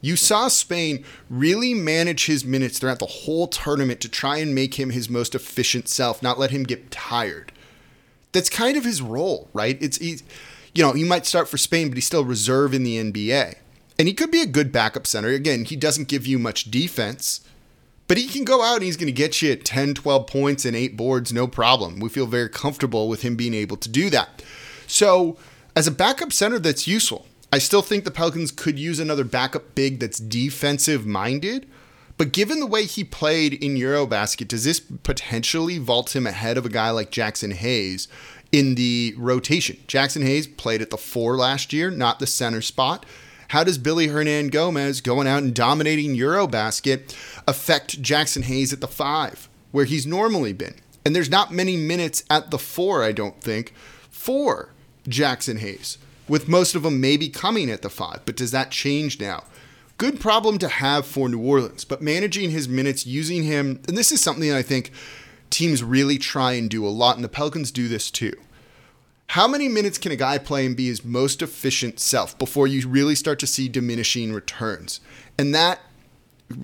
You 0.00 0.16
saw 0.16 0.48
Spain 0.48 1.04
really 1.28 1.74
manage 1.74 2.26
his 2.26 2.44
minutes 2.44 2.78
throughout 2.78 2.98
the 2.98 3.06
whole 3.06 3.48
tournament 3.48 4.00
to 4.00 4.08
try 4.08 4.38
and 4.38 4.54
make 4.54 4.74
him 4.74 4.90
his 4.90 5.08
most 5.08 5.34
efficient 5.34 5.88
self, 5.88 6.22
not 6.22 6.38
let 6.38 6.50
him 6.50 6.64
get 6.64 6.90
tired. 6.90 7.52
That's 8.32 8.50
kind 8.50 8.76
of 8.76 8.84
his 8.84 9.02
role, 9.02 9.48
right? 9.52 9.76
It's 9.80 9.98
he, 9.98 10.20
you 10.74 10.82
know, 10.82 10.92
he 10.92 11.04
might 11.04 11.26
start 11.26 11.48
for 11.48 11.56
Spain, 11.56 11.88
but 11.88 11.96
he's 11.96 12.06
still 12.06 12.24
reserve 12.24 12.74
in 12.74 12.84
the 12.84 12.96
NBA. 12.96 13.54
And 13.98 14.06
he 14.06 14.14
could 14.14 14.30
be 14.30 14.42
a 14.42 14.46
good 14.46 14.70
backup 14.70 15.06
center. 15.06 15.28
Again, 15.28 15.64
he 15.64 15.74
doesn't 15.74 16.08
give 16.08 16.26
you 16.26 16.38
much 16.38 16.70
defense, 16.70 17.40
but 18.06 18.16
he 18.16 18.28
can 18.28 18.44
go 18.44 18.62
out 18.62 18.76
and 18.76 18.84
he's 18.84 18.96
going 18.96 19.08
to 19.08 19.12
get 19.12 19.42
you 19.42 19.56
10, 19.56 19.94
12 19.94 20.26
points 20.26 20.64
and 20.64 20.76
eight 20.76 20.96
boards, 20.96 21.32
no 21.32 21.48
problem. 21.48 21.98
We 21.98 22.08
feel 22.08 22.26
very 22.26 22.48
comfortable 22.48 23.08
with 23.08 23.22
him 23.22 23.34
being 23.34 23.54
able 23.54 23.76
to 23.78 23.88
do 23.88 24.08
that. 24.10 24.42
So, 24.86 25.36
as 25.74 25.86
a 25.86 25.92
backup 25.92 26.32
center, 26.32 26.58
that's 26.58 26.88
useful. 26.88 27.26
I 27.50 27.58
still 27.58 27.82
think 27.82 28.04
the 28.04 28.10
Pelicans 28.10 28.52
could 28.52 28.78
use 28.78 28.98
another 28.98 29.24
backup 29.24 29.74
big 29.74 30.00
that's 30.00 30.18
defensive 30.18 31.06
minded. 31.06 31.66
But 32.18 32.32
given 32.32 32.60
the 32.60 32.66
way 32.66 32.84
he 32.84 33.04
played 33.04 33.54
in 33.54 33.76
Eurobasket, 33.76 34.48
does 34.48 34.64
this 34.64 34.80
potentially 34.80 35.78
vault 35.78 36.14
him 36.14 36.26
ahead 36.26 36.58
of 36.58 36.66
a 36.66 36.70
guy 36.70 36.90
like 36.90 37.10
Jaxson 37.10 37.52
Hayes 37.52 38.08
in 38.50 38.74
the 38.74 39.14
rotation? 39.16 39.78
Jaxson 39.86 40.22
Hayes 40.24 40.46
played 40.46 40.82
at 40.82 40.90
the 40.90 40.96
four 40.98 41.36
last 41.36 41.72
year, 41.72 41.90
not 41.90 42.18
the 42.18 42.26
center 42.26 42.60
spot. 42.60 43.06
How 43.48 43.64
does 43.64 43.78
Willy 43.78 44.08
Hernangómez 44.08 45.02
going 45.02 45.26
out 45.26 45.42
and 45.42 45.54
dominating 45.54 46.16
Eurobasket 46.16 47.14
affect 47.46 48.02
Jaxson 48.02 48.42
Hayes 48.42 48.74
at 48.74 48.82
the 48.82 48.88
five, 48.88 49.48
where 49.70 49.86
he's 49.86 50.06
normally 50.06 50.52
been? 50.52 50.74
And 51.04 51.16
there's 51.16 51.30
not 51.30 51.52
many 51.52 51.76
minutes 51.76 52.24
at 52.28 52.50
the 52.50 52.58
four, 52.58 53.02
I 53.02 53.12
don't 53.12 53.40
think, 53.40 53.72
for 54.10 54.74
Jaxson 55.08 55.60
Hayes 55.60 55.96
with 56.28 56.48
most 56.48 56.74
of 56.74 56.82
them 56.82 57.00
maybe 57.00 57.28
coming 57.28 57.70
at 57.70 57.82
the 57.82 57.90
five. 57.90 58.20
But 58.24 58.36
does 58.36 58.50
that 58.50 58.70
change 58.70 59.20
now? 59.20 59.44
Good 59.96 60.20
problem 60.20 60.58
to 60.58 60.68
have 60.68 61.06
for 61.06 61.28
New 61.28 61.40
Orleans, 61.40 61.84
but 61.84 62.00
managing 62.00 62.50
his 62.50 62.68
minutes, 62.68 63.04
using 63.04 63.42
him, 63.42 63.80
and 63.88 63.96
this 63.96 64.12
is 64.12 64.20
something 64.20 64.52
I 64.52 64.62
think 64.62 64.92
teams 65.50 65.82
really 65.82 66.18
try 66.18 66.52
and 66.52 66.70
do 66.70 66.86
a 66.86 66.88
lot, 66.88 67.16
and 67.16 67.24
the 67.24 67.28
Pelicans 67.28 67.72
do 67.72 67.88
this 67.88 68.10
too. 68.10 68.34
How 69.32 69.48
many 69.48 69.68
minutes 69.68 69.98
can 69.98 70.12
a 70.12 70.16
guy 70.16 70.38
play 70.38 70.64
and 70.64 70.76
be 70.76 70.86
his 70.86 71.04
most 71.04 71.42
efficient 71.42 72.00
self 72.00 72.38
before 72.38 72.66
you 72.66 72.88
really 72.88 73.14
start 73.14 73.38
to 73.40 73.46
see 73.46 73.68
diminishing 73.68 74.32
returns? 74.32 75.00
And 75.36 75.54
that 75.54 75.80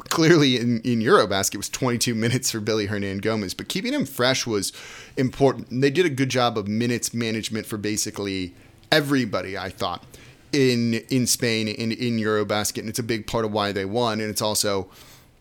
clearly 0.09 0.57
in, 0.57 0.81
in 0.81 1.01
Eurobasket 1.01 1.57
was 1.57 1.69
22 1.69 2.15
minutes 2.15 2.51
for 2.51 2.61
Willy 2.61 2.89
Hernangómez, 2.89 3.57
but 3.57 3.69
keeping 3.69 3.93
him 3.93 4.07
fresh 4.07 4.47
was 4.47 4.73
important. 5.17 5.71
And 5.71 5.83
they 5.83 5.91
did 5.91 6.07
a 6.07 6.11
good 6.11 6.31
job 6.31 6.57
of 6.57 6.69
minutes 6.69 7.13
management 7.13 7.67
for 7.67 7.77
basically 7.77 8.55
everybody, 8.91 9.57
I 9.57 9.69
thought, 9.69 10.05
in 10.53 10.95
in 11.11 11.27
Spain 11.27 11.69
in 11.69 11.93
in 11.93 12.19
Eurobasket, 12.19 12.79
and 12.79 12.89
it's 12.89 12.99
a 12.99 13.05
big 13.05 13.27
part 13.27 13.45
of 13.45 13.53
why 13.53 13.73
they 13.73 13.85
won, 13.85 14.21
and 14.21 14.31
it's 14.31 14.43
also 14.43 14.89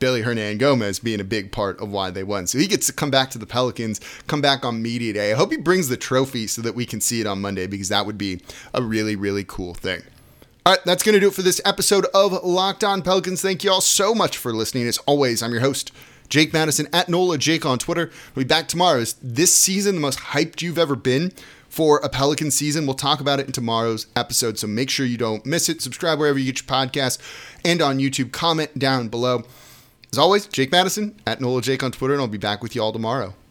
Willy 0.03 0.21
Hernangómez 0.21 1.01
being 1.01 1.21
a 1.21 1.23
big 1.23 1.53
part 1.53 1.79
of 1.79 1.89
why 1.89 2.11
they 2.11 2.23
won. 2.23 2.45
So 2.45 2.57
he 2.57 2.67
gets 2.67 2.87
to 2.87 2.93
come 2.93 3.09
back 3.09 3.29
to 3.31 3.37
the 3.37 3.45
Pelicans, 3.45 4.01
come 4.27 4.41
back 4.41 4.65
on 4.65 4.81
media 4.81 5.13
day. 5.13 5.31
I 5.31 5.35
hope 5.35 5.51
he 5.51 5.57
brings 5.57 5.87
the 5.87 5.95
trophy 5.95 6.45
so 6.45 6.61
that 6.61 6.75
we 6.75 6.85
can 6.85 6.99
see 6.99 7.21
it 7.21 7.27
on 7.27 7.39
Monday 7.39 7.67
because 7.67 7.87
that 7.87 8.05
would 8.05 8.17
be 8.17 8.41
a 8.73 8.81
really 8.83 9.15
really 9.15 9.45
cool 9.45 9.73
thing. 9.73 10.01
All 10.65 10.73
right, 10.73 10.83
that's 10.85 11.03
going 11.03 11.13
to 11.13 11.19
do 11.19 11.27
it 11.27 11.33
for 11.33 11.41
this 11.41 11.61
episode 11.65 12.05
of 12.13 12.31
Locked 12.43 12.83
On 12.83 13.01
Pelicans. 13.01 13.41
Thank 13.41 13.63
you 13.63 13.71
all 13.71 13.81
so 13.81 14.13
much 14.13 14.37
for 14.37 14.53
listening. 14.53 14.87
As 14.87 14.97
always, 14.99 15.41
I'm 15.41 15.51
your 15.51 15.61
host, 15.61 15.91
Jake 16.29 16.53
Madison 16.53 16.87
at 16.93 17.09
NOLA 17.09 17.37
Jake 17.37 17.65
on 17.65 17.79
Twitter. 17.79 18.11
We'll 18.35 18.45
be 18.45 18.47
back 18.47 18.67
tomorrow. 18.67 18.99
Is 18.99 19.13
this 19.21 19.53
season 19.53 19.95
the 19.95 20.01
most 20.01 20.19
hyped 20.19 20.61
you've 20.61 20.77
ever 20.77 20.95
been? 20.95 21.31
For 21.73 21.97
a 22.03 22.09
Pelican 22.09 22.51
season. 22.51 22.85
We'll 22.85 22.93
talk 22.93 23.19
about 23.19 23.39
it 23.39 23.47
in 23.47 23.51
tomorrow's 23.51 24.05
episode, 24.15 24.59
so 24.59 24.67
make 24.67 24.91
sure 24.91 25.07
you 25.07 25.17
don't 25.17 25.43
miss 25.43 25.69
it. 25.69 25.81
Subscribe 25.81 26.19
wherever 26.19 26.37
you 26.37 26.45
get 26.45 26.61
your 26.61 26.67
podcast 26.67 27.17
and 27.65 27.81
on 27.81 27.97
YouTube. 27.97 28.31
Comment 28.31 28.77
down 28.77 29.07
below. 29.07 29.41
As 30.11 30.19
always, 30.19 30.45
Jake 30.45 30.71
Madison 30.71 31.19
at 31.25 31.41
Nola 31.41 31.63
Jake 31.63 31.81
on 31.81 31.91
Twitter, 31.91 32.13
and 32.13 32.21
I'll 32.21 32.27
be 32.27 32.37
back 32.37 32.61
with 32.61 32.75
you 32.75 32.83
all 32.83 32.93
tomorrow. 32.93 33.33